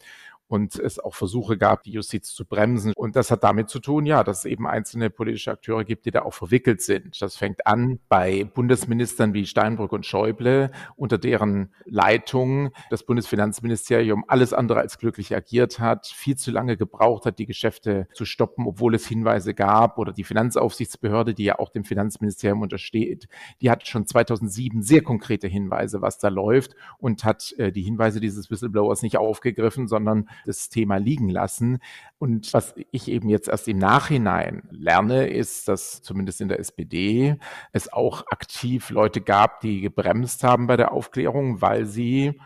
und 0.48 0.78
es 0.78 1.00
auch 1.00 1.16
Versuche 1.16 1.58
gab, 1.58 1.84
die 1.84 1.92
Justiz 1.92 2.34
zu 2.34 2.46
bremsen. 2.46 2.94
Und 2.96 3.16
das 3.16 3.32
hat 3.32 3.44
damit 3.44 3.70
zu 3.70 3.80
tun, 3.80 4.06
ja, 4.06 4.24
dass 4.24 4.40
es 4.40 4.46
eben 4.46 4.68
einzelne 4.68 5.10
politische 5.10 5.52
Akteure 5.52 5.84
gibt, 5.84 6.06
die 6.06 6.12
da 6.12 6.22
auch 6.22 6.34
verwickelt 6.34 6.82
sind. 6.82 7.22
Das 7.22 7.36
fängt 7.36 7.66
an 7.66 8.00
bei 8.10 8.44
Bundesministern 8.44 9.34
wie 9.34 9.46
Steinbrück 9.46 9.92
und 9.92 10.06
Schäuble, 10.06 10.72
unter 10.96 11.18
deren 11.18 11.74
Leitung 11.86 12.72
das 12.90 13.04
Bundesfinanzministerium 13.04 14.26
alles 14.28 14.54
andere 14.54 14.80
als 14.80 14.98
glücklich 14.98 15.36
agiert 15.36 15.80
hat, 15.80 16.08
viel 16.08 16.36
zu 16.36 16.52
lange 16.52 16.78
gebraucht 16.78 17.26
hat, 17.26 17.40
die 17.40 17.46
Geschäfte 17.46 18.08
zu 18.14 18.26
stoppen, 18.26 18.68
obwohl 18.68 18.96
es 18.96 19.08
Hinweise 19.08 19.54
gab 19.54 19.98
oder 19.98 20.14
die 20.14 20.24
Finanzaufsichtsbehörde, 20.24 21.34
die 21.34 21.46
ja 21.46 21.60
auch 21.60 21.70
dem 21.70 21.84
Finanzministerium 21.84 22.62
untersteht, 22.62 23.28
die 23.62 23.72
hat 23.72 23.88
schon 23.88 24.06
2007 24.06 24.82
sehr 24.84 25.02
konkrete 25.02 25.48
Hinweise, 25.48 26.02
was 26.02 26.18
da 26.18 26.28
läuft 26.28 26.76
und 27.00 27.24
hat 27.24 27.54
äh, 27.58 27.72
die 27.72 27.82
Hinweise 27.82 28.20
dieses 28.20 28.50
Whistleblowers 28.52 29.02
nicht 29.02 29.18
aufgegriffen, 29.18 29.88
sondern 29.88 30.30
das 30.46 30.70
Thema 30.70 30.98
liegen 30.98 31.30
lassen. 31.30 31.80
Und 32.18 32.54
was 32.54 32.76
ich 32.92 33.10
eben 33.10 33.30
jetzt 33.30 33.50
erst 33.50 33.68
im 33.68 33.78
Nachhinein 33.78 34.64
lerne, 34.72 35.28
ist, 35.28 35.68
dass 35.68 36.02
zumindest 36.02 36.42
in 36.42 36.48
der 36.48 36.60
SPD 36.60 37.38
es 37.72 37.92
auch 37.92 38.28
aktiv 38.28 38.90
Leute 38.90 39.22
gab, 39.22 39.62
die 39.62 39.82
gebremst 39.82 40.44
haben 40.44 40.68
bei 40.68 40.78
der 40.78 40.92
Aufklärung, 40.92 41.62
weil 41.62 41.86
sie 41.86 42.40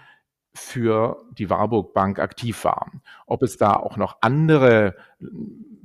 für 0.54 1.24
die 1.32 1.50
Warburg 1.50 1.94
Bank 1.94 2.20
aktiv 2.20 2.64
waren. 2.64 3.02
Ob 3.28 3.44
es 3.44 3.58
da 3.58 3.74
auch 3.74 3.98
noch 3.98 4.18
andere 4.22 4.96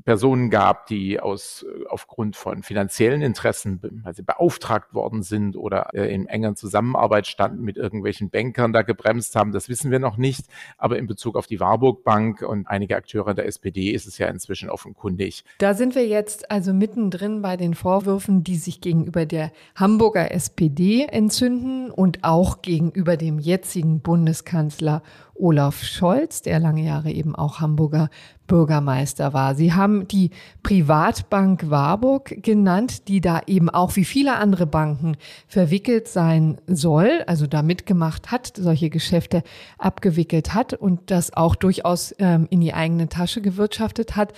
Personen 0.04 0.50
gab, 0.50 0.86
die 0.86 1.18
aus, 1.18 1.64
aufgrund 1.88 2.36
von 2.36 2.62
finanziellen 2.62 3.22
Interessen, 3.22 3.80
weil 3.82 4.12
beauftragt 4.22 4.92
worden 4.92 5.22
sind 5.22 5.56
oder 5.56 5.88
äh, 5.94 6.14
in 6.14 6.26
enger 6.26 6.54
Zusammenarbeit 6.54 7.26
standen 7.26 7.62
mit 7.62 7.76
irgendwelchen 7.78 8.28
Bankern, 8.28 8.72
da 8.72 8.82
gebremst 8.82 9.34
haben, 9.34 9.52
das 9.52 9.68
wissen 9.68 9.90
wir 9.90 9.98
noch 9.98 10.18
nicht. 10.18 10.46
Aber 10.76 10.98
in 10.98 11.06
Bezug 11.06 11.36
auf 11.36 11.46
die 11.46 11.58
Warburg 11.58 12.04
Bank 12.04 12.42
und 12.42 12.66
einige 12.66 12.96
Akteure 12.96 13.34
der 13.34 13.46
SPD 13.46 13.90
ist 13.90 14.06
es 14.06 14.18
ja 14.18 14.28
inzwischen 14.28 14.68
offenkundig. 14.68 15.44
Da 15.58 15.72
sind 15.72 15.94
wir 15.94 16.06
jetzt 16.06 16.50
also 16.50 16.74
mittendrin 16.74 17.40
bei 17.40 17.56
den 17.56 17.74
Vorwürfen, 17.74 18.44
die 18.44 18.56
sich 18.56 18.82
gegenüber 18.82 19.24
der 19.24 19.52
Hamburger 19.74 20.30
SPD 20.32 21.06
entzünden 21.10 21.90
und 21.90 22.24
auch 22.24 22.60
gegenüber 22.60 23.16
dem 23.16 23.38
jetzigen 23.38 24.00
Bundeskanzler 24.00 25.02
Olaf 25.34 25.82
Scholz, 25.82 26.42
der 26.42 26.60
lange 26.60 26.84
Jahre 26.84 27.10
eben 27.10 27.34
auch 27.34 27.60
Hamburger 27.60 28.08
Bürgermeister 28.46 29.32
war. 29.32 29.54
Sie 29.54 29.72
haben 29.72 30.06
die 30.06 30.30
Privatbank 30.62 31.70
Warburg 31.70 32.42
genannt, 32.42 33.08
die 33.08 33.20
da 33.20 33.40
eben 33.46 33.70
auch 33.70 33.96
wie 33.96 34.04
viele 34.04 34.36
andere 34.36 34.66
Banken 34.66 35.16
verwickelt 35.48 36.08
sein 36.08 36.58
soll, 36.66 37.24
also 37.26 37.46
da 37.46 37.62
mitgemacht 37.62 38.30
hat, 38.30 38.52
solche 38.56 38.90
Geschäfte 38.90 39.42
abgewickelt 39.78 40.52
hat 40.54 40.74
und 40.74 41.10
das 41.10 41.34
auch 41.34 41.54
durchaus 41.54 42.14
ähm, 42.18 42.46
in 42.50 42.60
die 42.60 42.74
eigene 42.74 43.08
Tasche 43.08 43.40
gewirtschaftet 43.40 44.16
hat. 44.16 44.34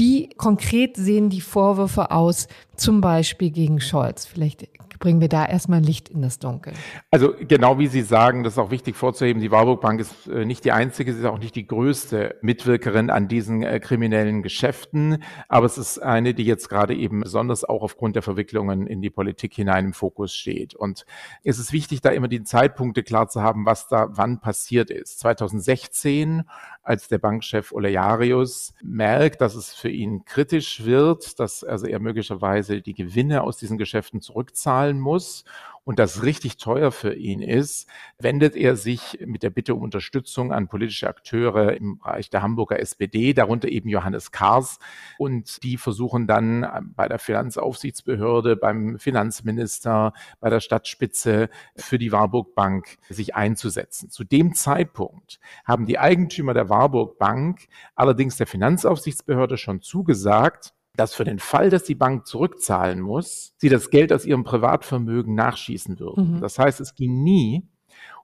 Wie 0.00 0.30
konkret 0.30 0.96
sehen 0.96 1.28
die 1.28 1.42
Vorwürfe 1.42 2.10
aus, 2.10 2.48
zum 2.74 3.02
Beispiel 3.02 3.50
gegen 3.50 3.82
Scholz? 3.82 4.24
Vielleicht 4.24 4.66
bringen 4.98 5.20
wir 5.20 5.28
da 5.28 5.44
erstmal 5.44 5.80
Licht 5.80 6.08
in 6.08 6.22
das 6.22 6.38
Dunkel. 6.38 6.72
Also 7.10 7.34
genau 7.38 7.78
wie 7.78 7.86
Sie 7.86 8.00
sagen, 8.00 8.42
das 8.42 8.54
ist 8.54 8.58
auch 8.58 8.70
wichtig 8.70 8.96
vorzuheben, 8.96 9.42
die 9.42 9.50
Warburg 9.50 9.82
Bank 9.82 10.00
ist 10.00 10.26
äh, 10.26 10.46
nicht 10.46 10.64
die 10.64 10.72
einzige, 10.72 11.12
sie 11.12 11.20
ist 11.20 11.26
auch 11.26 11.38
nicht 11.38 11.54
die 11.54 11.66
größte 11.66 12.36
Mitwirkerin 12.40 13.10
an 13.10 13.28
diesen 13.28 13.62
äh, 13.62 13.78
kriminellen 13.78 14.42
Geschäften, 14.42 15.22
aber 15.48 15.66
es 15.66 15.76
ist 15.76 15.98
eine, 15.98 16.32
die 16.32 16.44
jetzt 16.44 16.70
gerade 16.70 16.94
eben 16.94 17.20
besonders 17.20 17.64
auch 17.64 17.82
aufgrund 17.82 18.14
der 18.14 18.22
Verwicklungen 18.22 18.86
in 18.86 19.02
die 19.02 19.10
Politik 19.10 19.54
hinein 19.54 19.86
im 19.86 19.92
Fokus 19.92 20.34
steht. 20.34 20.74
Und 20.74 21.04
es 21.44 21.58
ist 21.58 21.74
wichtig, 21.74 22.00
da 22.00 22.08
immer 22.08 22.28
die 22.28 22.42
Zeitpunkte 22.42 23.02
klar 23.02 23.28
zu 23.28 23.42
haben, 23.42 23.66
was 23.66 23.88
da 23.88 24.08
wann 24.12 24.40
passiert 24.40 24.90
ist. 24.90 25.18
2016, 25.20 26.44
als 26.82 27.08
der 27.08 27.18
Bankchef 27.18 27.72
Olearius 27.72 28.72
merkt, 28.82 29.40
dass 29.40 29.54
es 29.54 29.74
für 29.74 29.90
ihn 29.90 30.24
kritisch 30.24 30.84
wird, 30.84 31.38
dass 31.38 31.62
also 31.62 31.86
er 31.86 32.00
möglicherweise 32.00 32.80
die 32.80 32.94
Gewinne 32.94 33.42
aus 33.42 33.58
diesen 33.58 33.78
Geschäften 33.78 34.20
zurückzahlt, 34.20 34.80
zahlen 34.80 35.00
muss 35.00 35.44
und 35.90 35.98
das 35.98 36.22
richtig 36.22 36.56
teuer 36.56 36.92
für 36.92 37.14
ihn 37.14 37.42
ist, 37.42 37.88
wendet 38.16 38.54
er 38.54 38.76
sich 38.76 39.18
mit 39.26 39.42
der 39.42 39.50
Bitte 39.50 39.74
um 39.74 39.82
Unterstützung 39.82 40.52
an 40.52 40.68
politische 40.68 41.08
Akteure 41.08 41.72
im 41.72 41.98
Bereich 41.98 42.30
der 42.30 42.42
Hamburger 42.42 42.78
SPD, 42.78 43.34
darunter 43.34 43.66
eben 43.66 43.88
Johannes 43.88 44.30
Kars. 44.30 44.78
Und 45.18 45.64
die 45.64 45.78
versuchen 45.78 46.28
dann 46.28 46.92
bei 46.94 47.08
der 47.08 47.18
Finanzaufsichtsbehörde, 47.18 48.54
beim 48.54 49.00
Finanzminister, 49.00 50.12
bei 50.38 50.48
der 50.48 50.60
Stadtspitze 50.60 51.48
für 51.74 51.98
die 51.98 52.12
Warburg 52.12 52.54
Bank 52.54 52.98
sich 53.08 53.34
einzusetzen. 53.34 54.10
Zu 54.10 54.22
dem 54.22 54.54
Zeitpunkt 54.54 55.40
haben 55.64 55.86
die 55.86 55.98
Eigentümer 55.98 56.54
der 56.54 56.68
Warburg 56.68 57.18
Bank 57.18 57.66
allerdings 57.96 58.36
der 58.36 58.46
Finanzaufsichtsbehörde 58.46 59.58
schon 59.58 59.82
zugesagt, 59.82 60.72
dass 60.96 61.14
für 61.14 61.24
den 61.24 61.38
Fall, 61.38 61.70
dass 61.70 61.84
die 61.84 61.94
Bank 61.94 62.26
zurückzahlen 62.26 63.00
muss, 63.00 63.54
sie 63.56 63.68
das 63.68 63.90
Geld 63.90 64.12
aus 64.12 64.26
ihrem 64.26 64.44
Privatvermögen 64.44 65.34
nachschießen 65.34 65.98
würden. 65.98 66.36
Mhm. 66.36 66.40
Das 66.40 66.58
heißt, 66.58 66.80
es 66.80 66.94
ging 66.94 67.22
nie 67.22 67.68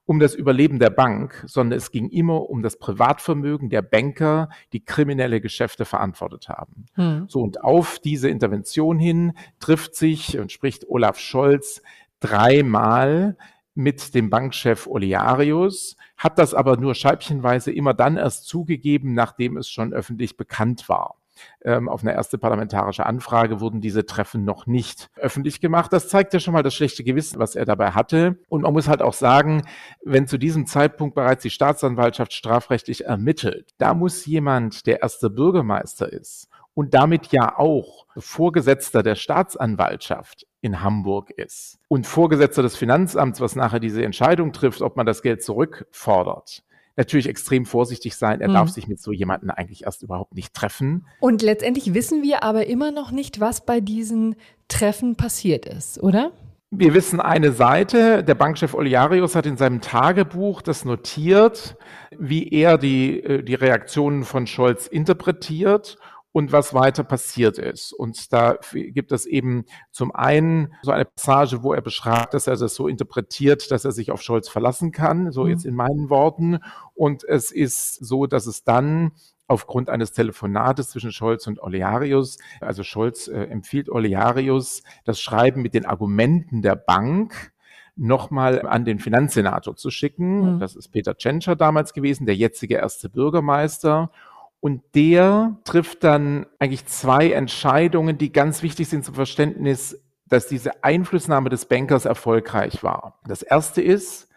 um 0.07 0.19
das 0.19 0.33
Überleben 0.33 0.79
der 0.79 0.89
Bank, 0.89 1.43
sondern 1.47 1.77
es 1.77 1.91
ging 1.91 2.09
immer 2.09 2.49
um 2.49 2.63
das 2.63 2.79
Privatvermögen 2.79 3.69
der 3.69 3.81
Banker, 3.81 4.49
die 4.71 4.83
kriminelle 4.83 5.41
Geschäfte 5.41 5.83
verantwortet 5.83 6.47
haben. 6.47 6.85
Hm. 6.93 7.25
So 7.27 7.41
und 7.41 7.61
auf 7.61 7.99
diese 7.99 8.29
Intervention 8.29 8.99
hin 8.99 9.33
trifft 9.59 9.95
sich 9.95 10.39
und 10.39 10.49
spricht 10.51 10.87
Olaf 10.87 11.19
Scholz 11.19 11.81
dreimal 12.21 13.35
mit 13.75 14.15
dem 14.15 14.29
Bankchef 14.29 14.87
Olearius, 14.87 15.97
hat 16.15 16.39
das 16.39 16.53
aber 16.53 16.77
nur 16.77 16.95
scheibchenweise 16.95 17.71
immer 17.73 17.93
dann 17.93 18.15
erst 18.15 18.47
zugegeben, 18.47 19.13
nachdem 19.13 19.57
es 19.57 19.69
schon 19.69 19.93
öffentlich 19.93 20.37
bekannt 20.37 20.87
war 20.87 21.15
ähm, 21.63 21.89
auf 21.89 22.01
eine 22.01 22.13
erste 22.13 22.37
parlamentarische 22.37 23.05
Anfrage 23.05 23.59
wurden 23.59 23.81
diese 23.81 24.05
Treffen 24.05 24.45
noch 24.45 24.67
nicht 24.67 25.09
öffentlich 25.15 25.61
gemacht. 25.61 25.93
Das 25.93 26.09
zeigt 26.09 26.33
ja 26.33 26.39
schon 26.39 26.53
mal 26.53 26.63
das 26.63 26.73
schlechte 26.73 27.03
Gewissen, 27.03 27.39
was 27.39 27.55
er 27.55 27.65
dabei 27.65 27.91
hatte. 27.91 28.37
Und 28.49 28.61
man 28.61 28.73
muss 28.73 28.87
halt 28.87 29.01
auch 29.01 29.13
sagen, 29.13 29.63
wenn 30.03 30.27
zu 30.27 30.37
diesem 30.37 30.65
Zeitpunkt 30.65 31.15
bereits 31.15 31.43
die 31.43 31.49
Staatsanwaltschaft 31.49 32.33
strafrechtlich 32.33 33.05
ermittelt, 33.05 33.71
da 33.77 33.93
muss 33.93 34.25
jemand, 34.25 34.85
der 34.87 35.01
erste 35.01 35.29
Bürgermeister 35.29 36.11
ist 36.11 36.49
und 36.77 36.93
damit 36.93 37.31
ja 37.31 37.57
auch 37.57 38.05
Vorgesetzter 38.15 39.01
der 39.01 39.15
Staatsanwaltschaft 39.15 40.45
in 40.61 40.83
Hamburg 40.83 41.31
ist 41.31 41.79
und 41.87 42.05
Vorgesetzter 42.05 42.61
des 42.61 42.75
Finanzamts, 42.75 43.41
was 43.41 43.55
nachher 43.55 43.79
diese 43.79 44.03
Entscheidung 44.03 44.53
trifft, 44.53 44.83
ob 44.83 44.95
man 44.95 45.07
das 45.07 45.23
Geld 45.23 45.41
zurückfordert, 45.41 46.63
natürlich 46.97 47.29
extrem 47.29 47.65
vorsichtig 47.65 48.15
sein. 48.15 48.41
Er 48.41 48.49
mhm. 48.49 48.53
darf 48.53 48.69
sich 48.69 48.87
mit 48.87 48.99
so 48.99 49.11
jemandem 49.11 49.51
eigentlich 49.51 49.85
erst 49.85 50.03
überhaupt 50.03 50.35
nicht 50.35 50.53
treffen. 50.53 51.05
Und 51.19 51.41
letztendlich 51.41 51.93
wissen 51.93 52.23
wir 52.23 52.43
aber 52.43 52.67
immer 52.67 52.91
noch 52.91 53.11
nicht, 53.11 53.39
was 53.39 53.65
bei 53.65 53.79
diesen 53.79 54.35
Treffen 54.67 55.15
passiert 55.15 55.65
ist, 55.65 56.01
oder? 56.01 56.31
Wir 56.69 56.93
wissen 56.93 57.21
eine 57.21 57.53
Seite, 57.53 58.25
der 58.25 58.35
Bankchef 58.35 58.73
Oliarius 58.73 59.35
hat 59.35 59.45
in 59.45 59.55
seinem 59.55 59.79
Tagebuch 59.79 60.61
das 60.61 60.83
notiert, 60.83 61.77
wie 62.17 62.49
er 62.49 62.77
die, 62.77 63.23
äh, 63.23 63.41
die 63.41 63.55
Reaktionen 63.55 64.25
von 64.25 64.47
Scholz 64.47 64.85
interpretiert 64.87 65.97
und 66.31 66.51
was 66.51 66.73
weiter 66.73 67.03
passiert 67.03 67.57
ist. 67.57 67.93
Und 67.93 68.31
da 68.31 68.57
gibt 68.73 69.11
es 69.11 69.25
eben 69.25 69.65
zum 69.91 70.13
einen 70.13 70.73
so 70.83 70.91
eine 70.91 71.05
Passage, 71.05 71.63
wo 71.63 71.73
er 71.73 71.81
beschreibt, 71.81 72.33
dass 72.33 72.47
er 72.47 72.57
das 72.57 72.75
so 72.75 72.87
interpretiert, 72.87 73.71
dass 73.71 73.85
er 73.85 73.91
sich 73.91 74.11
auf 74.11 74.21
Scholz 74.21 74.47
verlassen 74.47 74.91
kann, 74.91 75.31
so 75.31 75.43
mhm. 75.43 75.49
jetzt 75.49 75.65
in 75.65 75.75
meinen 75.75 76.09
Worten. 76.09 76.59
Und 76.93 77.23
es 77.23 77.51
ist 77.51 77.95
so, 77.95 78.27
dass 78.27 78.45
es 78.45 78.63
dann 78.63 79.11
aufgrund 79.47 79.89
eines 79.89 80.11
Telefonates 80.11 80.89
zwischen 80.89 81.11
Scholz 81.11 81.47
und 81.47 81.61
Olearius, 81.61 82.37
also 82.59 82.83
Scholz 82.83 83.27
äh, 83.27 83.43
empfiehlt 83.45 83.89
Olearius 83.89 84.83
das 85.05 85.19
Schreiben 85.19 85.61
mit 85.61 85.73
den 85.73 85.85
Argumenten 85.85 86.61
der 86.61 86.75
Bank, 86.75 87.53
nochmal 87.97 88.61
an 88.67 88.85
den 88.85 88.99
Finanzsenator 88.99 89.75
zu 89.75 89.89
schicken. 89.89 90.55
Mhm. 90.55 90.59
Das 90.59 90.75
ist 90.75 90.89
Peter 90.89 91.17
Tschentscher 91.17 91.55
damals 91.55 91.93
gewesen, 91.93 92.25
der 92.25 92.35
jetzige 92.35 92.75
erste 92.75 93.09
Bürgermeister. 93.09 94.11
Und 94.59 94.81
der 94.95 95.57
trifft 95.65 96.03
dann 96.03 96.45
eigentlich 96.59 96.85
zwei 96.87 97.31
Entscheidungen, 97.31 98.17
die 98.17 98.31
ganz 98.31 98.63
wichtig 98.63 98.87
sind 98.89 99.05
zum 99.05 99.13
Verständnis, 99.13 100.01
dass 100.25 100.47
diese 100.47 100.83
Einflussnahme 100.83 101.49
des 101.49 101.65
Bankers 101.65 102.05
erfolgreich 102.05 102.83
war. 102.83 103.19
Das 103.27 103.43
erste 103.43 103.81
ist, 103.81 104.29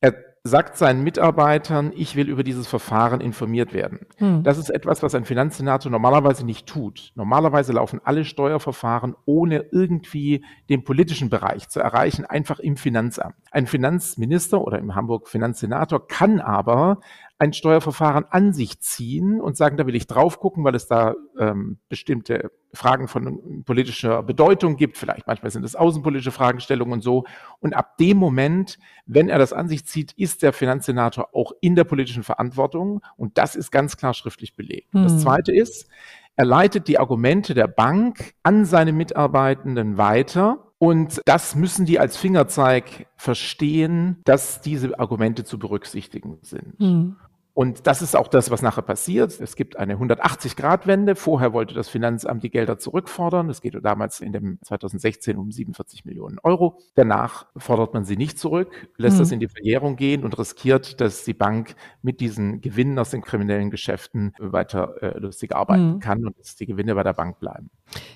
er 0.00 0.14
sagt 0.42 0.78
seinen 0.78 1.04
Mitarbeitern, 1.04 1.92
ich 1.94 2.16
will 2.16 2.28
über 2.28 2.42
dieses 2.42 2.66
Verfahren 2.66 3.20
informiert 3.20 3.74
werden. 3.74 4.06
Hm. 4.16 4.42
Das 4.42 4.56
ist 4.56 4.70
etwas, 4.70 5.02
was 5.02 5.14
ein 5.14 5.26
Finanzsenator 5.26 5.92
normalerweise 5.92 6.46
nicht 6.46 6.66
tut. 6.66 7.12
Normalerweise 7.14 7.72
laufen 7.72 8.00
alle 8.04 8.24
Steuerverfahren, 8.24 9.14
ohne 9.26 9.66
irgendwie 9.70 10.44
den 10.70 10.82
politischen 10.84 11.28
Bereich 11.28 11.68
zu 11.68 11.80
erreichen, 11.80 12.24
einfach 12.24 12.58
im 12.58 12.78
Finanzamt. 12.78 13.34
Ein 13.50 13.66
Finanzminister 13.66 14.62
oder 14.62 14.78
im 14.78 14.94
Hamburg 14.94 15.28
Finanzsenator 15.28 16.08
kann 16.08 16.40
aber 16.40 17.00
ein 17.40 17.54
Steuerverfahren 17.54 18.26
an 18.28 18.52
sich 18.52 18.80
ziehen 18.80 19.40
und 19.40 19.56
sagen, 19.56 19.78
da 19.78 19.86
will 19.86 19.94
ich 19.94 20.06
drauf 20.06 20.38
gucken, 20.38 20.62
weil 20.62 20.74
es 20.74 20.86
da 20.86 21.14
ähm, 21.38 21.78
bestimmte 21.88 22.52
Fragen 22.74 23.08
von 23.08 23.64
politischer 23.64 24.22
Bedeutung 24.22 24.76
gibt. 24.76 24.98
Vielleicht 24.98 25.26
manchmal 25.26 25.50
sind 25.50 25.64
es 25.64 25.74
außenpolitische 25.74 26.32
Fragestellungen 26.32 26.92
und 26.92 27.00
so. 27.00 27.24
Und 27.58 27.74
ab 27.74 27.96
dem 27.96 28.18
Moment, 28.18 28.78
wenn 29.06 29.30
er 29.30 29.38
das 29.38 29.54
an 29.54 29.68
sich 29.68 29.86
zieht, 29.86 30.12
ist 30.12 30.42
der 30.42 30.52
Finanzsenator 30.52 31.34
auch 31.34 31.52
in 31.62 31.76
der 31.76 31.84
politischen 31.84 32.24
Verantwortung. 32.24 33.00
Und 33.16 33.38
das 33.38 33.56
ist 33.56 33.70
ganz 33.70 33.96
klar 33.96 34.12
schriftlich 34.12 34.54
belegt. 34.54 34.92
Hm. 34.92 35.04
Das 35.04 35.20
zweite 35.20 35.52
ist, 35.52 35.88
er 36.36 36.44
leitet 36.44 36.88
die 36.88 36.98
Argumente 36.98 37.54
der 37.54 37.68
Bank 37.68 38.34
an 38.42 38.66
seine 38.66 38.92
Mitarbeitenden 38.92 39.96
weiter 39.96 40.70
und 40.82 41.20
das 41.26 41.54
müssen 41.54 41.84
die 41.84 41.98
als 41.98 42.16
Fingerzeig 42.16 43.06
verstehen, 43.16 44.16
dass 44.24 44.62
diese 44.62 44.98
Argumente 44.98 45.44
zu 45.44 45.58
berücksichtigen 45.58 46.38
sind. 46.40 46.80
Mhm. 46.80 47.16
Und 47.60 47.86
das 47.86 48.00
ist 48.00 48.16
auch 48.16 48.28
das, 48.28 48.50
was 48.50 48.62
nachher 48.62 48.80
passiert. 48.80 49.38
Es 49.38 49.54
gibt 49.54 49.76
eine 49.76 49.96
180-Grad-Wende. 49.96 51.14
Vorher 51.14 51.52
wollte 51.52 51.74
das 51.74 51.90
Finanzamt 51.90 52.42
die 52.42 52.48
Gelder 52.48 52.78
zurückfordern. 52.78 53.50
Es 53.50 53.60
geht 53.60 53.76
damals 53.82 54.20
in 54.20 54.32
dem 54.32 54.58
2016 54.62 55.36
um 55.36 55.52
47 55.52 56.06
Millionen 56.06 56.38
Euro. 56.42 56.78
Danach 56.94 57.44
fordert 57.58 57.92
man 57.92 58.06
sie 58.06 58.16
nicht 58.16 58.38
zurück, 58.38 58.88
lässt 58.96 59.16
mhm. 59.16 59.18
das 59.18 59.32
in 59.32 59.40
die 59.40 59.48
Verjährung 59.48 59.96
gehen 59.96 60.24
und 60.24 60.38
riskiert, 60.38 61.02
dass 61.02 61.22
die 61.24 61.34
Bank 61.34 61.74
mit 62.00 62.20
diesen 62.20 62.62
Gewinnen 62.62 62.98
aus 62.98 63.10
den 63.10 63.20
kriminellen 63.20 63.70
Geschäften 63.70 64.32
weiter 64.38 64.94
äh, 65.02 65.18
lustig 65.18 65.54
arbeiten 65.54 65.96
mhm. 65.96 66.00
kann 66.00 66.24
und 66.24 66.38
dass 66.38 66.56
die 66.56 66.64
Gewinne 66.64 66.94
bei 66.94 67.02
der 67.02 67.12
Bank 67.12 67.40
bleiben. 67.40 67.68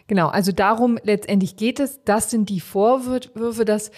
Genau, 0.06 0.28
also 0.28 0.52
darum 0.52 0.98
letztendlich 1.02 1.56
geht 1.56 1.80
es. 1.80 2.02
Das 2.04 2.30
sind 2.30 2.48
die 2.48 2.60
Vorwürfe, 2.60 3.66
dass 3.66 3.90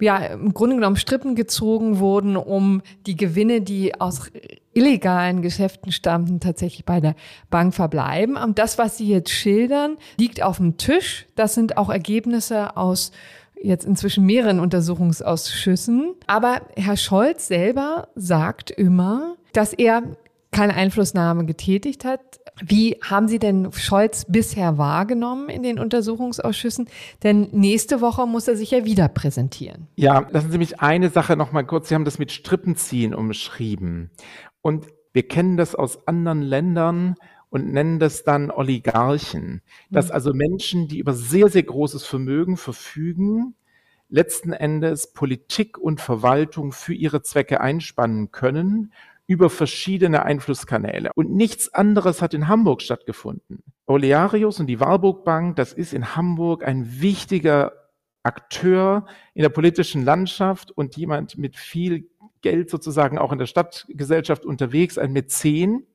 ja 0.00 0.18
im 0.18 0.52
Grunde 0.54 0.76
genommen 0.76 0.96
Strippen 0.96 1.34
gezogen 1.34 1.98
wurden, 1.98 2.36
um 2.36 2.82
die 3.06 3.16
Gewinne, 3.16 3.60
die 3.60 4.00
aus 4.00 4.30
illegalen 4.74 5.42
Geschäften 5.42 5.92
stammten, 5.92 6.40
tatsächlich 6.40 6.84
bei 6.84 7.00
der 7.00 7.14
Bank 7.50 7.74
verbleiben. 7.74 8.36
Und 8.36 8.58
das, 8.58 8.78
was 8.78 8.96
Sie 8.96 9.08
jetzt 9.08 9.30
schildern, 9.30 9.96
liegt 10.18 10.42
auf 10.42 10.56
dem 10.56 10.76
Tisch. 10.76 11.26
Das 11.34 11.54
sind 11.54 11.76
auch 11.76 11.90
Ergebnisse 11.90 12.76
aus 12.76 13.12
jetzt 13.62 13.84
inzwischen 13.84 14.26
mehreren 14.26 14.60
Untersuchungsausschüssen. 14.60 16.14
Aber 16.26 16.62
Herr 16.76 16.96
Scholz 16.96 17.46
selber 17.46 18.08
sagt 18.14 18.70
immer, 18.70 19.36
dass 19.52 19.72
er 19.72 20.02
keine 20.52 20.74
Einflussnahme 20.74 21.46
getätigt 21.46 22.04
hat. 22.04 22.20
Wie 22.62 22.98
haben 23.02 23.26
Sie 23.26 23.38
denn 23.38 23.72
Scholz 23.72 24.26
bisher 24.28 24.78
wahrgenommen 24.78 25.48
in 25.48 25.62
den 25.62 25.78
Untersuchungsausschüssen? 25.78 26.88
Denn 27.22 27.48
nächste 27.52 28.00
Woche 28.00 28.26
muss 28.26 28.46
er 28.46 28.56
sich 28.56 28.70
ja 28.70 28.84
wieder 28.84 29.08
präsentieren. 29.08 29.88
Ja, 29.96 30.28
lassen 30.30 30.52
Sie 30.52 30.58
mich 30.58 30.80
eine 30.80 31.08
Sache 31.08 31.36
noch 31.36 31.52
mal 31.52 31.64
kurz. 31.64 31.88
Sie 31.88 31.94
haben 31.94 32.04
das 32.04 32.18
mit 32.18 32.30
Strippenziehen 32.30 33.14
umschrieben. 33.14 34.10
Und 34.60 34.86
wir 35.12 35.26
kennen 35.26 35.56
das 35.56 35.74
aus 35.74 36.06
anderen 36.06 36.42
Ländern 36.42 37.16
und 37.48 37.72
nennen 37.72 37.98
das 37.98 38.22
dann 38.22 38.50
Oligarchen. 38.50 39.62
Dass 39.90 40.08
mhm. 40.08 40.12
also 40.12 40.34
Menschen, 40.34 40.88
die 40.88 40.98
über 40.98 41.14
sehr, 41.14 41.48
sehr 41.48 41.62
großes 41.62 42.04
Vermögen 42.04 42.58
verfügen, 42.58 43.54
letzten 44.10 44.52
Endes 44.52 45.14
Politik 45.14 45.78
und 45.78 46.02
Verwaltung 46.02 46.72
für 46.72 46.92
ihre 46.92 47.22
Zwecke 47.22 47.62
einspannen 47.62 48.30
können 48.30 48.92
über 49.32 49.48
verschiedene 49.48 50.26
Einflusskanäle. 50.26 51.10
Und 51.14 51.30
nichts 51.30 51.72
anderes 51.72 52.20
hat 52.20 52.34
in 52.34 52.48
Hamburg 52.48 52.82
stattgefunden. 52.82 53.62
Olearius 53.86 54.60
und 54.60 54.66
die 54.66 54.78
Warburg 54.78 55.24
Bank, 55.24 55.56
das 55.56 55.72
ist 55.72 55.94
in 55.94 56.14
Hamburg 56.14 56.62
ein 56.62 57.00
wichtiger 57.00 57.72
Akteur 58.24 59.06
in 59.32 59.40
der 59.40 59.48
politischen 59.48 60.04
Landschaft 60.04 60.70
und 60.70 60.98
jemand 60.98 61.38
mit 61.38 61.56
viel 61.56 62.10
Geld 62.42 62.68
sozusagen 62.68 63.16
auch 63.16 63.32
in 63.32 63.38
der 63.38 63.46
Stadtgesellschaft 63.46 64.44
unterwegs, 64.44 64.98
ein 64.98 65.14
Mäzen. 65.14 65.86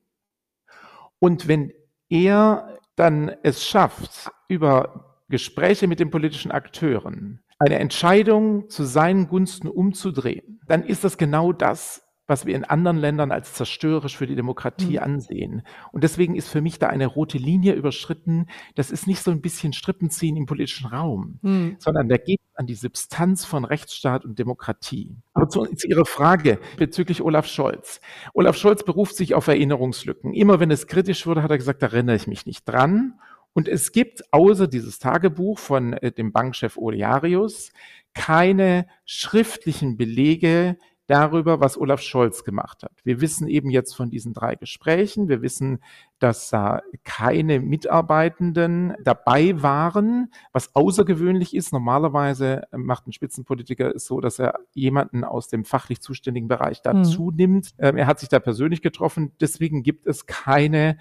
Und 1.20 1.48
wenn 1.48 1.72
er 2.10 2.80
dann 2.96 3.30
es 3.44 3.64
schafft, 3.64 4.32
über 4.48 5.22
Gespräche 5.30 5.86
mit 5.86 6.00
den 6.00 6.10
politischen 6.10 6.50
Akteuren 6.50 7.44
eine 7.60 7.78
Entscheidung 7.78 8.68
zu 8.72 8.84
seinen 8.84 9.28
Gunsten 9.28 9.68
umzudrehen, 9.68 10.60
dann 10.68 10.84
ist 10.84 11.04
das 11.04 11.20
genau 11.20 11.54
das, 11.54 12.07
was 12.28 12.46
wir 12.46 12.56
in 12.56 12.66
anderen 12.66 12.98
Ländern 12.98 13.32
als 13.32 13.54
zerstörerisch 13.54 14.18
für 14.18 14.28
die 14.28 14.36
Demokratie 14.36 14.98
mhm. 14.98 15.04
ansehen. 15.04 15.62
Und 15.92 16.04
deswegen 16.04 16.36
ist 16.36 16.50
für 16.50 16.62
mich 16.62 16.78
da 16.78 16.88
eine 16.88 17.08
rote 17.08 17.38
Linie 17.38 17.74
überschritten. 17.74 18.48
Das 18.76 18.92
ist 18.92 19.08
nicht 19.08 19.24
so 19.24 19.32
ein 19.32 19.42
bisschen 19.42 19.74
Strippenziehen 19.74 20.36
im 20.36 20.46
politischen 20.46 20.88
Raum, 20.88 21.40
mhm. 21.42 21.78
sondern 21.80 22.10
da 22.10 22.18
geht 22.18 22.42
an 22.56 22.68
die 22.68 22.76
Substanz 22.76 23.46
von 23.46 23.64
Rechtsstaat 23.64 24.26
und 24.26 24.38
Demokratie. 24.38 25.16
Aber 25.34 25.48
zu, 25.48 25.66
zu 25.76 25.88
Ihrer 25.88 26.06
Frage 26.06 26.60
bezüglich 26.78 27.22
Olaf 27.22 27.48
Scholz. 27.48 28.02
Olaf 28.34 28.58
Scholz 28.58 28.84
beruft 28.84 29.16
sich 29.16 29.34
auf 29.34 29.48
Erinnerungslücken. 29.48 30.34
Immer 30.34 30.60
wenn 30.60 30.72
es 30.72 30.88
kritisch 30.88 31.26
wurde, 31.26 31.44
hat 31.44 31.52
er 31.52 31.58
gesagt, 31.58 31.82
da 31.82 31.88
erinnere 31.88 32.16
ich 32.16 32.28
mich 32.28 32.46
nicht 32.46 32.66
dran. 32.66 33.20
Und 33.54 33.68
es 33.68 33.92
gibt 33.92 34.22
außer 34.32 34.68
dieses 34.68 35.00
Tagebuch 35.00 35.58
von 35.58 35.94
äh, 35.94 36.12
dem 36.12 36.32
Bankchef 36.32 36.78
Olearius 36.78 37.72
keine 38.14 38.88
schriftlichen 39.06 39.96
Belege, 39.96 40.78
darüber, 41.08 41.60
was 41.60 41.78
Olaf 41.78 42.02
Scholz 42.02 42.44
gemacht 42.44 42.84
hat. 42.84 42.92
Wir 43.04 43.22
wissen 43.22 43.48
eben 43.48 43.70
jetzt 43.70 43.96
von 43.96 44.10
diesen 44.10 44.34
drei 44.34 44.56
Gesprächen. 44.56 45.30
Wir 45.30 45.42
wissen, 45.42 45.80
dass 46.20 46.50
da 46.50 46.82
keine 47.04 47.60
Mitarbeitenden 47.60 48.94
dabei 49.04 49.62
waren, 49.62 50.32
was 50.52 50.76
außergewöhnlich 50.76 51.56
ist. 51.56 51.72
Normalerweise 51.72 52.64
macht 52.72 53.08
ein 53.08 53.14
Spitzenpolitiker 53.14 53.96
es 53.96 54.06
so, 54.06 54.20
dass 54.20 54.38
er 54.38 54.60
jemanden 54.74 55.24
aus 55.24 55.48
dem 55.48 55.64
fachlich 55.64 56.02
zuständigen 56.02 56.50
Bereich 56.50 56.82
dazu 56.82 57.30
hm. 57.30 57.36
nimmt. 57.36 57.70
Ähm, 57.80 57.98
er 57.98 58.08
hat 58.08 58.20
sich 58.20 58.30
da 58.30 58.40
persönlich 58.40 58.82
getroffen. 58.82 59.32
Deswegen 59.40 59.84
gibt 59.84 60.06
es 60.08 60.26
keine 60.26 60.98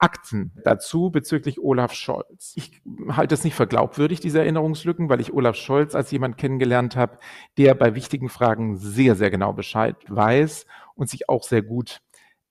Akten 0.00 0.52
dazu 0.64 1.10
bezüglich 1.10 1.60
Olaf 1.60 1.92
Scholz. 1.92 2.54
Ich 2.56 2.80
halte 3.10 3.34
es 3.34 3.44
nicht 3.44 3.54
für 3.54 3.66
glaubwürdig, 3.66 4.20
diese 4.20 4.40
Erinnerungslücken, 4.40 5.08
weil 5.10 5.20
ich 5.20 5.32
Olaf 5.32 5.56
Scholz 5.56 5.94
als 5.94 6.10
jemand 6.10 6.38
kennengelernt 6.38 6.96
habe, 6.96 7.18
der 7.58 7.74
bei 7.74 7.94
wichtigen 7.94 8.30
Fragen 8.30 8.76
sehr, 8.76 9.14
sehr 9.14 9.30
genau 9.30 9.52
Bescheid 9.52 9.96
weiß 10.08 10.66
und 10.94 11.10
sich 11.10 11.28
auch 11.28 11.42
sehr 11.44 11.62
gut 11.62 12.00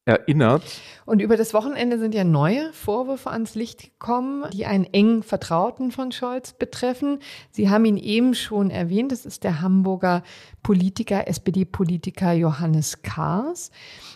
erinnert. 0.06 0.64
Und 1.06 1.22
über 1.22 1.38
das 1.38 1.54
Wochenende 1.54 2.00
sind 2.00 2.16
ja 2.16 2.24
neue 2.24 2.74
Vorwürfe 2.74 3.30
ans 3.30 3.54
Licht 3.56 3.84
gekommen, 3.84 4.46
die 4.52 4.66
einen 4.66 4.86
engen 4.86 5.24
Vertrauten 5.24 5.92
von 5.92 6.12
Scholz 6.12 6.54
betreffen. 6.54 7.20
Sie 7.52 7.70
haben 7.70 7.86
ihn 7.86 7.98
eben 7.98 8.34
schon 8.34 8.72
erwähnt, 8.72 9.12
das 9.12 9.26
ist 9.26 9.44
der 9.44 9.62
Hamburger 9.62 10.24
Politiker, 10.64 11.28
SPD-Politiker 11.28 12.32
Johannes 12.34 13.02
Kahrs. 13.02 13.72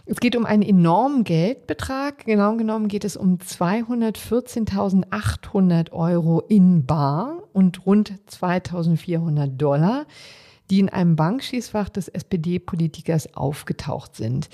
Es 0.06 0.19
geht 0.19 0.36
um 0.36 0.46
einen 0.46 0.63
enormen 0.63 1.24
Geldbetrag. 1.24 2.26
Genau 2.26 2.56
genommen 2.56 2.88
geht 2.88 3.06
es 3.06 3.15
um 3.15 3.38
214.800 3.38 5.91
Euro 5.91 6.41
in 6.41 6.86
Bar 6.86 7.43
und 7.54 7.86
rund 7.86 8.13
2.400 8.30 9.58
Dollar 9.58 10.06
die 10.69 10.80
in 10.80 10.89
einem 10.89 11.15
Bankschließfach 11.15 11.89
des 11.89 12.08
SPD-Politikers 12.08 13.36
aufgetaucht 13.36 14.15
sind. 14.15 14.49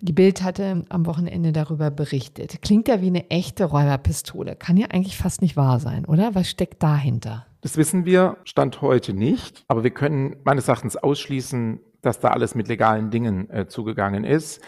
Die 0.00 0.12
Bild 0.12 0.42
hatte 0.42 0.84
am 0.88 1.06
Wochenende 1.06 1.52
darüber 1.52 1.90
berichtet. 1.90 2.60
Klingt 2.62 2.88
ja 2.88 3.00
wie 3.00 3.06
eine 3.06 3.30
echte 3.30 3.64
Räuberpistole. 3.64 4.56
Kann 4.56 4.76
ja 4.76 4.88
eigentlich 4.88 5.16
fast 5.16 5.42
nicht 5.42 5.56
wahr 5.56 5.80
sein, 5.80 6.04
oder? 6.04 6.34
Was 6.34 6.50
steckt 6.50 6.82
dahinter? 6.82 7.46
Das 7.62 7.76
wissen 7.76 8.04
wir 8.04 8.36
Stand 8.44 8.82
heute 8.82 9.12
nicht, 9.12 9.64
aber 9.68 9.82
wir 9.82 9.90
können 9.90 10.36
meines 10.44 10.68
Erachtens 10.68 10.96
ausschließen, 10.96 11.80
dass 12.02 12.20
da 12.20 12.28
alles 12.28 12.54
mit 12.54 12.68
legalen 12.68 13.10
Dingen 13.10 13.50
äh, 13.50 13.66
zugegangen 13.66 14.24
ist. 14.24 14.60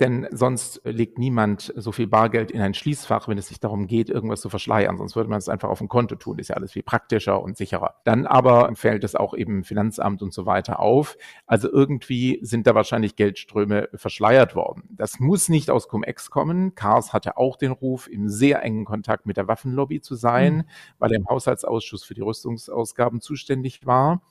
Denn 0.00 0.26
sonst 0.32 0.80
legt 0.84 1.18
niemand 1.18 1.72
so 1.76 1.92
viel 1.92 2.08
Bargeld 2.08 2.50
in 2.50 2.60
ein 2.60 2.74
Schließfach, 2.74 3.28
wenn 3.28 3.38
es 3.38 3.46
sich 3.46 3.60
darum 3.60 3.86
geht, 3.86 4.10
irgendwas 4.10 4.40
zu 4.40 4.50
verschleiern. 4.50 4.98
Sonst 4.98 5.14
würde 5.14 5.30
man 5.30 5.38
es 5.38 5.48
einfach 5.48 5.68
auf 5.68 5.80
ein 5.80 5.88
Konto 5.88 6.16
tun. 6.16 6.40
ist 6.40 6.48
ja 6.48 6.56
alles 6.56 6.72
viel 6.72 6.82
praktischer 6.82 7.40
und 7.40 7.56
sicherer. 7.56 7.94
Dann 8.02 8.26
aber 8.26 8.74
fällt 8.74 9.04
es 9.04 9.14
auch 9.14 9.34
eben 9.34 9.62
Finanzamt 9.62 10.20
und 10.20 10.32
so 10.32 10.46
weiter 10.46 10.80
auf. 10.80 11.16
Also 11.46 11.70
irgendwie 11.70 12.40
sind 12.42 12.66
da 12.66 12.74
wahrscheinlich 12.74 13.14
Geldströme 13.14 13.88
verschleiert 13.94 14.56
worden. 14.56 14.82
Das 14.90 15.20
muss 15.20 15.48
nicht 15.48 15.70
aus 15.70 15.86
Cum-Ex 15.86 16.28
kommen. 16.28 16.74
Kars 16.74 17.12
hatte 17.12 17.36
auch 17.36 17.56
den 17.56 17.70
Ruf, 17.70 18.08
im 18.08 18.28
sehr 18.28 18.64
engen 18.64 18.84
Kontakt 18.84 19.26
mit 19.26 19.36
der 19.36 19.46
Waffenlobby 19.46 20.00
zu 20.00 20.16
sein, 20.16 20.56
mhm. 20.56 20.64
weil 20.98 21.12
er 21.12 21.18
im 21.18 21.28
Haushaltsausschuss 21.28 22.02
für 22.02 22.14
die 22.14 22.22
Rüstungsausgaben 22.22 23.20
zuständig 23.20 23.86
war. 23.86 24.22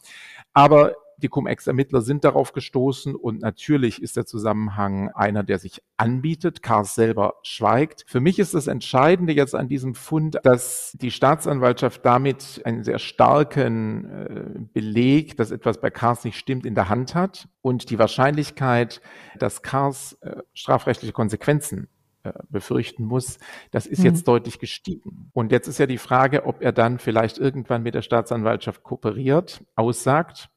Aber 0.54 0.94
die 1.18 1.30
Cum-Ex-Ermittler 1.30 2.02
sind 2.02 2.24
darauf 2.24 2.54
gestoßen 2.54 3.16
und 3.16 3.42
natürlich 3.42 4.02
ist 4.02 4.18
der 4.18 4.26
Zusammenhang 4.26 5.10
einer, 5.10 5.44
der 5.44 5.60
sich 5.60 5.82
anbietet. 5.98 6.62
Kars 6.62 6.96
selber 6.96 7.36
schweigt. 7.44 8.04
Für 8.08 8.20
mich 8.20 8.40
ist 8.40 8.54
das 8.54 8.68
Entscheidende 8.68 9.34
jetzt 9.34 9.56
an 9.56 9.68
diesem 9.68 9.96
Fund, 9.96 10.40
dass 10.44 10.96
die 11.00 11.12
Staatsanwaltschaft 11.12 12.06
damit 12.06 12.62
einen 12.66 12.84
sehr 12.84 13.00
starken 13.00 14.06
äh, 14.06 14.60
Beleg, 14.74 15.38
dass 15.38 15.52
etwas 15.52 15.80
bei 15.80 15.90
Kars 15.90 16.24
nicht 16.24 16.38
stimmt, 16.38 16.66
in 16.66 16.76
der 16.76 16.90
Hand 16.90 17.16
hat 17.16 17.48
und 17.62 17.90
die 17.90 18.00
Wahrscheinlichkeit, 18.00 19.02
dass 19.38 19.62
Kars 19.62 20.14
äh, 20.22 20.42
strafrechtliche 20.54 21.14
Konsequenzen 21.14 21.88
äh, 22.24 22.32
befürchten 22.50 23.04
muss, 23.04 23.38
das 23.72 23.86
ist 23.86 24.00
mhm. 24.00 24.06
jetzt 24.06 24.28
deutlich 24.30 24.58
gestiegen. 24.58 25.30
Und 25.34 25.52
jetzt 25.52 25.68
ist 25.68 25.78
ja 25.78 25.88
die 25.88 25.98
Frage, 25.98 26.46
ob 26.46 26.62
er 26.62 26.72
dann 26.72 26.98
vielleicht 27.00 27.38
irgendwann 27.38 27.84
mit 27.84 27.96
der 27.96 28.02
Staatsanwaltschaft 28.02 28.82
kooperiert, 28.82 29.62
aussagt 29.76 30.50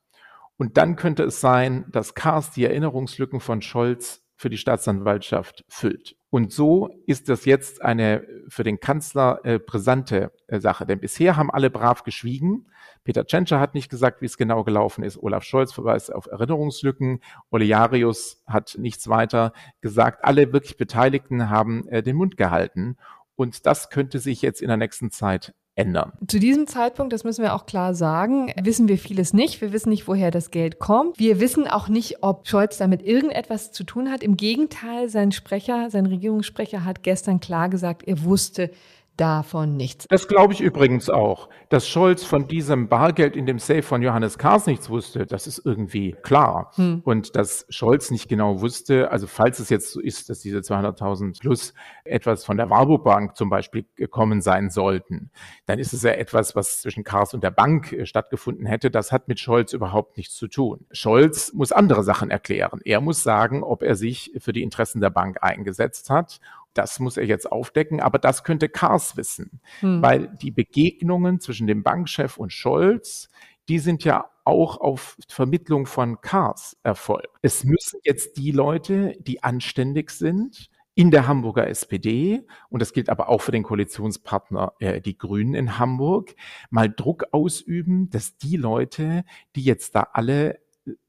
und 0.58 0.76
dann 0.76 0.96
könnte 0.96 1.24
es 1.24 1.40
sein, 1.40 1.84
dass 1.90 2.14
Kars 2.14 2.50
die 2.50 2.64
Erinnerungslücken 2.64 3.40
von 3.40 3.62
Scholz 3.62 4.22
für 4.36 4.50
die 4.50 4.58
Staatsanwaltschaft 4.58 5.64
füllt. 5.68 6.16
Und 6.28 6.52
so 6.52 6.90
ist 7.06 7.28
das 7.30 7.46
jetzt 7.46 7.80
eine 7.82 8.26
für 8.48 8.62
den 8.62 8.78
Kanzler 8.80 9.40
äh, 9.44 9.58
brisante 9.58 10.32
äh, 10.46 10.60
Sache. 10.60 10.84
Denn 10.84 11.00
bisher 11.00 11.36
haben 11.36 11.50
alle 11.50 11.70
brav 11.70 12.02
geschwiegen. 12.02 12.66
Peter 13.04 13.24
Tschentscher 13.24 13.60
hat 13.60 13.74
nicht 13.74 13.88
gesagt, 13.88 14.20
wie 14.20 14.26
es 14.26 14.36
genau 14.36 14.62
gelaufen 14.62 15.04
ist. 15.04 15.16
Olaf 15.22 15.44
Scholz 15.44 15.72
verweist 15.72 16.12
auf 16.12 16.26
Erinnerungslücken. 16.26 17.20
Olearius 17.50 18.42
hat 18.46 18.76
nichts 18.78 19.08
weiter 19.08 19.52
gesagt. 19.80 20.24
Alle 20.24 20.52
wirklich 20.52 20.76
Beteiligten 20.76 21.48
haben 21.48 21.88
äh, 21.88 22.02
den 22.02 22.16
Mund 22.16 22.36
gehalten. 22.36 22.96
Und 23.36 23.64
das 23.64 23.88
könnte 23.88 24.18
sich 24.18 24.42
jetzt 24.42 24.60
in 24.60 24.68
der 24.68 24.76
nächsten 24.76 25.10
Zeit 25.10 25.54
ändern. 25.76 26.12
Zu 26.26 26.40
diesem 26.40 26.66
Zeitpunkt, 26.66 27.12
das 27.12 27.22
müssen 27.22 27.42
wir 27.42 27.54
auch 27.54 27.66
klar 27.66 27.94
sagen, 27.94 28.50
wissen 28.60 28.88
wir 28.88 28.98
vieles 28.98 29.32
nicht. 29.32 29.60
Wir 29.60 29.72
wissen 29.72 29.90
nicht, 29.90 30.08
woher 30.08 30.30
das 30.30 30.50
Geld 30.50 30.78
kommt. 30.78 31.18
Wir 31.18 31.38
wissen 31.38 31.68
auch 31.68 31.88
nicht, 31.88 32.22
ob 32.22 32.48
Scholz 32.48 32.78
damit 32.78 33.02
irgendetwas 33.02 33.72
zu 33.72 33.84
tun 33.84 34.10
hat. 34.10 34.22
Im 34.22 34.36
Gegenteil, 34.36 35.08
sein 35.08 35.32
Sprecher, 35.32 35.90
sein 35.90 36.06
Regierungssprecher 36.06 36.84
hat 36.84 37.02
gestern 37.02 37.40
klar 37.40 37.68
gesagt, 37.68 38.02
er 38.08 38.24
wusste, 38.24 38.70
davon 39.16 39.76
nichts. 39.76 40.06
Das 40.08 40.28
glaube 40.28 40.52
ich 40.52 40.60
übrigens 40.60 41.10
auch. 41.10 41.48
Dass 41.68 41.88
Scholz 41.88 42.24
von 42.24 42.46
diesem 42.46 42.88
Bargeld 42.88 43.36
in 43.36 43.46
dem 43.46 43.58
Safe 43.58 43.82
von 43.82 44.02
Johannes 44.02 44.38
Kahrs 44.38 44.66
nichts 44.66 44.88
wusste, 44.90 45.26
das 45.26 45.46
ist 45.46 45.62
irgendwie 45.64 46.16
klar. 46.22 46.70
Hm. 46.76 47.02
Und 47.04 47.36
dass 47.36 47.66
Scholz 47.68 48.10
nicht 48.10 48.28
genau 48.28 48.60
wusste, 48.60 49.10
also 49.10 49.26
falls 49.26 49.58
es 49.58 49.68
jetzt 49.68 49.92
so 49.92 50.00
ist, 50.00 50.30
dass 50.30 50.40
diese 50.40 50.58
200.000 50.58 51.40
plus 51.40 51.74
etwas 52.04 52.44
von 52.44 52.56
der 52.56 52.70
Warburg 52.70 53.04
Bank 53.04 53.36
zum 53.36 53.50
Beispiel 53.50 53.86
gekommen 53.96 54.40
sein 54.40 54.70
sollten, 54.70 55.30
dann 55.66 55.78
ist 55.78 55.92
es 55.92 56.02
ja 56.02 56.12
etwas, 56.12 56.54
was 56.54 56.82
zwischen 56.82 57.04
Kahrs 57.04 57.34
und 57.34 57.42
der 57.42 57.50
Bank 57.50 57.92
äh, 57.92 58.06
stattgefunden 58.06 58.66
hätte. 58.66 58.90
Das 58.90 59.12
hat 59.12 59.28
mit 59.28 59.40
Scholz 59.40 59.72
überhaupt 59.72 60.16
nichts 60.16 60.36
zu 60.36 60.48
tun. 60.48 60.86
Scholz 60.92 61.52
muss 61.52 61.72
andere 61.72 62.04
Sachen 62.04 62.30
erklären. 62.30 62.80
Er 62.84 63.00
muss 63.00 63.22
sagen, 63.22 63.62
ob 63.62 63.82
er 63.82 63.96
sich 63.96 64.32
für 64.38 64.52
die 64.52 64.62
Interessen 64.62 65.00
der 65.00 65.10
Bank 65.10 65.38
eingesetzt 65.42 66.10
hat 66.10 66.40
das 66.78 67.00
muss 67.00 67.16
er 67.16 67.24
jetzt 67.24 67.50
aufdecken, 67.50 68.00
aber 68.00 68.18
das 68.18 68.44
könnte 68.44 68.68
Kars 68.68 69.16
wissen, 69.16 69.60
hm. 69.80 70.02
weil 70.02 70.28
die 70.40 70.50
Begegnungen 70.50 71.40
zwischen 71.40 71.66
dem 71.66 71.82
Bankchef 71.82 72.36
und 72.36 72.52
Scholz, 72.52 73.28
die 73.68 73.78
sind 73.78 74.04
ja 74.04 74.30
auch 74.44 74.80
auf 74.80 75.16
Vermittlung 75.28 75.86
von 75.86 76.20
Kars 76.20 76.76
erfolgt. 76.82 77.28
Es 77.42 77.64
müssen 77.64 78.00
jetzt 78.04 78.36
die 78.36 78.52
Leute, 78.52 79.16
die 79.20 79.42
anständig 79.42 80.10
sind, 80.10 80.70
in 80.94 81.10
der 81.10 81.26
Hamburger 81.28 81.68
SPD, 81.68 82.46
und 82.70 82.80
das 82.80 82.94
gilt 82.94 83.10
aber 83.10 83.28
auch 83.28 83.42
für 83.42 83.52
den 83.52 83.64
Koalitionspartner 83.64 84.72
äh, 84.78 85.00
die 85.02 85.18
Grünen 85.18 85.54
in 85.54 85.78
Hamburg, 85.78 86.34
mal 86.70 86.88
Druck 86.88 87.24
ausüben, 87.32 88.08
dass 88.08 88.38
die 88.38 88.56
Leute, 88.56 89.24
die 89.56 89.62
jetzt 89.62 89.94
da 89.94 90.08
alle 90.14 90.58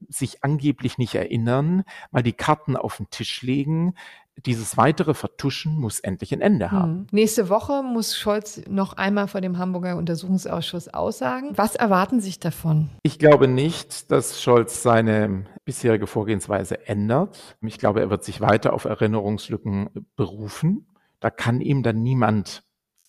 sich 0.08 0.44
angeblich 0.44 0.98
nicht 0.98 1.14
erinnern, 1.14 1.84
mal 2.10 2.22
die 2.22 2.32
Karten 2.32 2.76
auf 2.76 2.98
den 2.98 3.08
Tisch 3.10 3.42
legen, 3.42 3.94
dieses 4.46 4.76
weitere 4.76 5.14
Vertuschen 5.14 5.78
muss 5.78 6.00
endlich 6.00 6.32
ein 6.32 6.40
Ende 6.40 6.70
haben. 6.70 6.92
Hm. 6.92 7.06
Nächste 7.10 7.48
Woche 7.48 7.82
muss 7.82 8.16
Scholz 8.16 8.62
noch 8.68 8.94
einmal 8.94 9.28
vor 9.28 9.40
dem 9.40 9.58
Hamburger 9.58 9.96
Untersuchungsausschuss 9.96 10.88
aussagen. 10.88 11.50
Was 11.56 11.74
erwarten 11.74 12.20
Sie 12.20 12.28
sich 12.28 12.38
davon? 12.38 12.90
Ich 13.02 13.18
glaube 13.18 13.48
nicht, 13.48 14.10
dass 14.10 14.42
Scholz 14.42 14.82
seine 14.82 15.46
bisherige 15.64 16.06
Vorgehensweise 16.06 16.86
ändert. 16.86 17.56
Ich 17.62 17.78
glaube, 17.78 18.00
er 18.00 18.10
wird 18.10 18.24
sich 18.24 18.40
weiter 18.40 18.72
auf 18.72 18.84
Erinnerungslücken 18.84 19.90
berufen. 20.16 20.86
Da 21.20 21.30
kann 21.30 21.60
ihm 21.60 21.82
dann 21.82 22.02
niemand 22.02 22.62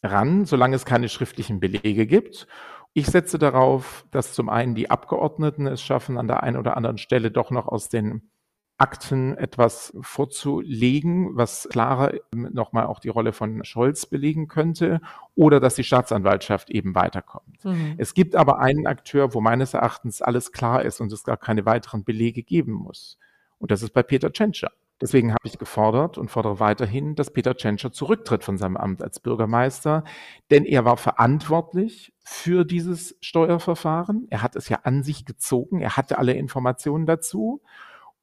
ran, 0.03 0.45
solange 0.45 0.75
es 0.75 0.85
keine 0.85 1.09
schriftlichen 1.09 1.59
Belege 1.59 2.07
gibt. 2.07 2.47
Ich 2.93 3.07
setze 3.07 3.37
darauf, 3.37 4.05
dass 4.11 4.33
zum 4.33 4.49
einen 4.49 4.73
die 4.73 4.89
Abgeordneten 4.89 5.67
es 5.67 5.81
schaffen, 5.81 6.17
an 6.17 6.27
der 6.27 6.43
einen 6.43 6.57
oder 6.57 6.75
anderen 6.75 6.97
Stelle 6.97 7.29
doch 7.29 7.51
noch 7.51 7.67
aus 7.67 7.89
den 7.89 8.31
Akten 8.79 9.37
etwas 9.37 9.93
vorzulegen, 10.01 11.35
was 11.35 11.67
klarer 11.69 12.13
nochmal 12.31 12.85
auch 12.85 12.99
die 12.99 13.09
Rolle 13.09 13.33
von 13.33 13.63
Scholz 13.65 14.05
belegen 14.05 14.47
könnte 14.47 15.01
oder 15.35 15.59
dass 15.59 15.75
die 15.75 15.83
Staatsanwaltschaft 15.83 16.69
eben 16.69 16.95
weiterkommt. 16.95 17.63
Mhm. 17.65 17.95
Es 17.97 18.13
gibt 18.13 18.35
aber 18.35 18.59
einen 18.59 18.87
Akteur, 18.87 19.33
wo 19.33 19.41
meines 19.41 19.73
Erachtens 19.73 20.21
alles 20.21 20.51
klar 20.51 20.83
ist 20.83 21.01
und 21.01 21.11
es 21.11 21.23
gar 21.23 21.37
keine 21.37 21.65
weiteren 21.65 22.03
Belege 22.03 22.41
geben 22.41 22.73
muss. 22.73 23.17
Und 23.57 23.71
das 23.71 23.83
ist 23.83 23.91
bei 23.91 24.03
Peter 24.03 24.31
Tschentscher. 24.31 24.71
Deswegen 25.01 25.31
habe 25.31 25.45
ich 25.45 25.57
gefordert 25.57 26.17
und 26.17 26.29
fordere 26.29 26.59
weiterhin, 26.59 27.15
dass 27.15 27.31
Peter 27.31 27.55
Tschentscher 27.55 27.91
zurücktritt 27.91 28.43
von 28.43 28.57
seinem 28.57 28.75
Amt 28.75 29.01
als 29.01 29.21
Bürgermeister, 29.21 30.03
denn 30.51 30.65
er 30.65 30.83
war 30.83 30.97
verantwortlich 30.97 32.13
für 32.21 32.65
dieses 32.65 33.17
Steuerverfahren. 33.21 34.27
Er 34.29 34.41
hat 34.41 34.57
es 34.57 34.67
ja 34.67 34.79
an 34.83 35.03
sich 35.03 35.25
gezogen. 35.25 35.79
Er 35.79 35.95
hatte 35.95 36.17
alle 36.17 36.33
Informationen 36.33 37.05
dazu. 37.05 37.61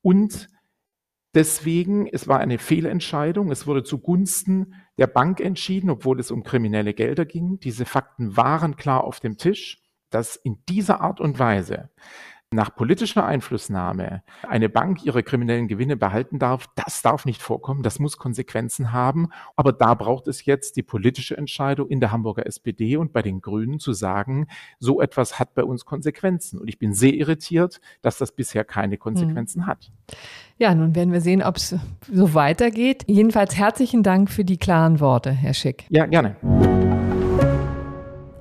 Und 0.07 0.49
deswegen, 1.35 2.07
es 2.07 2.29
war 2.29 2.39
eine 2.39 2.59
Fehlentscheidung. 2.59 3.51
Es 3.51 3.67
wurde 3.67 3.83
zugunsten 3.83 4.75
der 4.99 5.09
Bank 5.09 5.41
entschieden, 5.41 5.91
obwohl 5.91 6.21
es 6.21 6.31
um 6.31 6.45
kriminelle 6.45 6.95
Gelder 6.95 7.25
ging. 7.25 7.59
Diese 7.59 7.85
Fakten 7.85 8.37
waren 8.37 8.77
klar 8.77 9.03
auf 9.03 9.19
dem 9.19 9.37
Tisch, 9.37 9.83
dass 10.11 10.37
in 10.37 10.63
dieser 10.69 11.01
Art 11.01 11.19
und 11.19 11.41
Weise 11.41 11.91
nach 12.53 12.75
politischer 12.75 13.25
Einflussnahme 13.25 14.23
eine 14.49 14.69
Bank 14.69 15.05
ihre 15.05 15.23
kriminellen 15.23 15.67
Gewinne 15.67 15.97
behalten 15.97 16.39
darf, 16.39 16.67
das 16.77 17.03
darf 17.03 17.25
nicht 17.25 17.43
vorkommen, 17.43 17.83
das 17.83 17.99
muss 17.99 18.19
Konsequenzen 18.19 18.93
haben. 18.93 19.29
Aber 19.57 19.73
da 19.73 19.95
braucht 19.95 20.29
es 20.29 20.45
jetzt 20.45 20.77
die 20.77 20.83
politische 20.83 21.37
Entscheidung 21.37 21.89
in 21.89 21.99
der 21.99 22.13
Hamburger 22.13 22.47
SPD 22.47 22.97
und 22.97 23.13
bei 23.13 23.23
den 23.23 23.41
Grünen 23.41 23.81
zu 23.81 23.93
sagen, 23.93 24.47
so 24.79 25.01
etwas 25.01 25.39
hat 25.41 25.55
bei 25.55 25.65
uns 25.65 25.85
Konsequenzen. 25.85 26.59
Und 26.59 26.69
ich 26.69 26.79
bin 26.79 26.95
sehr 26.95 27.15
irritiert, 27.15 27.81
dass 28.01 28.19
das 28.19 28.33
bisher 28.33 28.65
keine 28.65 28.97
Konsequenzen 28.97 29.63
hm. 29.63 29.67
hat. 29.67 29.91
Ja, 30.59 30.75
nun 30.75 30.95
werden 30.95 31.13
wir 31.13 31.21
sehen, 31.21 31.43
ob 31.43 31.57
es 31.57 31.75
so 32.11 32.35
weitergeht. 32.35 33.05
Jedenfalls 33.07 33.57
herzlichen 33.57 34.03
Dank 34.03 34.31
für 34.31 34.45
die 34.45 34.57
klaren 34.57 35.01
Worte, 35.01 35.31
Herr 35.33 35.53
Schick. 35.53 35.85
Ja, 35.91 36.07
gerne. 36.07 36.37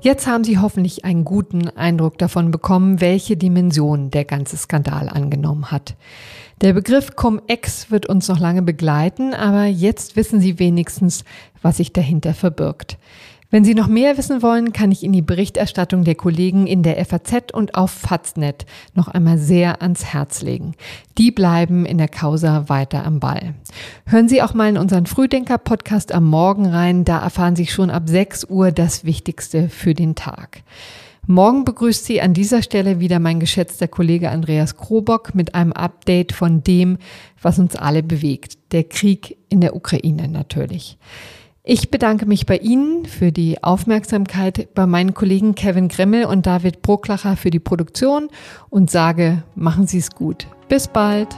Jetzt 0.05 0.27
haben 0.27 0.43
Sie 0.43 0.59
hoffentlich 0.59 1.03
einen 1.03 1.25
guten 1.25 1.67
Eindruck 1.67 2.19
davon 2.19 2.51
bekommen, 2.51 3.01
welche 3.01 3.37
Dimension 3.37 4.11
der 4.11 4.23
ganze 4.23 4.55
Skandal 4.55 5.09
angenommen 5.09 5.71
hat. 5.71 5.95
Der 6.61 6.73
Begriff 6.73 7.15
Cum-Ex 7.15 7.89
wird 7.89 8.05
uns 8.05 8.27
noch 8.27 8.39
lange 8.39 8.61
begleiten, 8.61 9.33
aber 9.33 9.65
jetzt 9.65 10.15
wissen 10.15 10.39
Sie 10.39 10.59
wenigstens, 10.59 11.23
was 11.63 11.77
sich 11.77 11.91
dahinter 11.91 12.35
verbirgt. 12.35 12.99
Wenn 13.51 13.63
Sie 13.63 13.75
noch 13.75 13.87
mehr 13.87 14.17
wissen 14.17 14.41
wollen, 14.41 14.73
kann 14.73 14.91
ich 14.91 15.03
Ihnen 15.03 15.13
die 15.13 15.21
Berichterstattung 15.21 16.03
der 16.03 16.15
Kollegen 16.15 16.65
in 16.65 16.81
der 16.81 17.03
FAZ 17.05 17.51
und 17.53 17.75
auf 17.75 17.91
Faznet 17.91 18.65
noch 18.95 19.07
einmal 19.07 19.37
sehr 19.37 19.81
ans 19.81 20.05
Herz 20.05 20.41
legen. 20.41 20.73
Die 21.17 21.31
bleiben 21.31 21.85
in 21.85 21.97
der 21.97 22.07
Causa 22.07 22.69
weiter 22.69 23.05
am 23.05 23.19
Ball. 23.19 23.53
Hören 24.07 24.27
Sie 24.27 24.41
auch 24.41 24.53
mal 24.53 24.69
in 24.69 24.77
unseren 24.77 25.05
Frühdenker-Podcast 25.05 26.11
am 26.11 26.25
Morgen 26.25 26.65
rein, 26.65 27.05
da 27.05 27.19
erfahren 27.19 27.55
Sie 27.55 27.67
schon 27.67 27.91
ab 27.91 28.03
6 28.07 28.45
Uhr 28.49 28.71
das 28.71 29.05
Wichtigste 29.05 29.69
für 29.69 29.93
den 29.93 30.15
Tag. 30.15 30.63
Morgen 31.27 31.65
begrüßt 31.65 32.05
Sie 32.05 32.21
an 32.21 32.33
dieser 32.33 32.61
Stelle 32.61 32.99
wieder 32.99 33.19
mein 33.19 33.39
geschätzter 33.39 33.87
Kollege 33.87 34.29
Andreas 34.29 34.77
Krobock 34.77 35.33
mit 35.33 35.55
einem 35.55 35.71
Update 35.71 36.33
von 36.33 36.63
dem, 36.63 36.97
was 37.41 37.57
uns 37.57 37.75
alle 37.75 38.03
bewegt. 38.03 38.57
Der 38.71 38.83
Krieg 38.83 39.37
in 39.49 39.61
der 39.61 39.75
Ukraine 39.75 40.27
natürlich. 40.27 40.97
Ich 41.67 41.89
bedanke 41.89 42.27
mich 42.27 42.45
bei 42.45 42.57
Ihnen 42.57 43.05
für 43.05 43.31
die 43.31 43.63
Aufmerksamkeit, 43.63 44.67
bei 44.75 44.85
meinen 44.85 45.15
Kollegen 45.15 45.55
Kevin 45.55 45.87
Gremmel 45.87 46.25
und 46.25 46.45
David 46.45 46.83
Brucklacher 46.83 47.35
für 47.37 47.49
die 47.49 47.59
Produktion 47.59 48.29
und 48.69 48.91
sage, 48.91 49.41
machen 49.55 49.87
Sie 49.87 49.97
es 49.97 50.11
gut. 50.11 50.45
Bis 50.69 50.87
bald. 50.87 51.29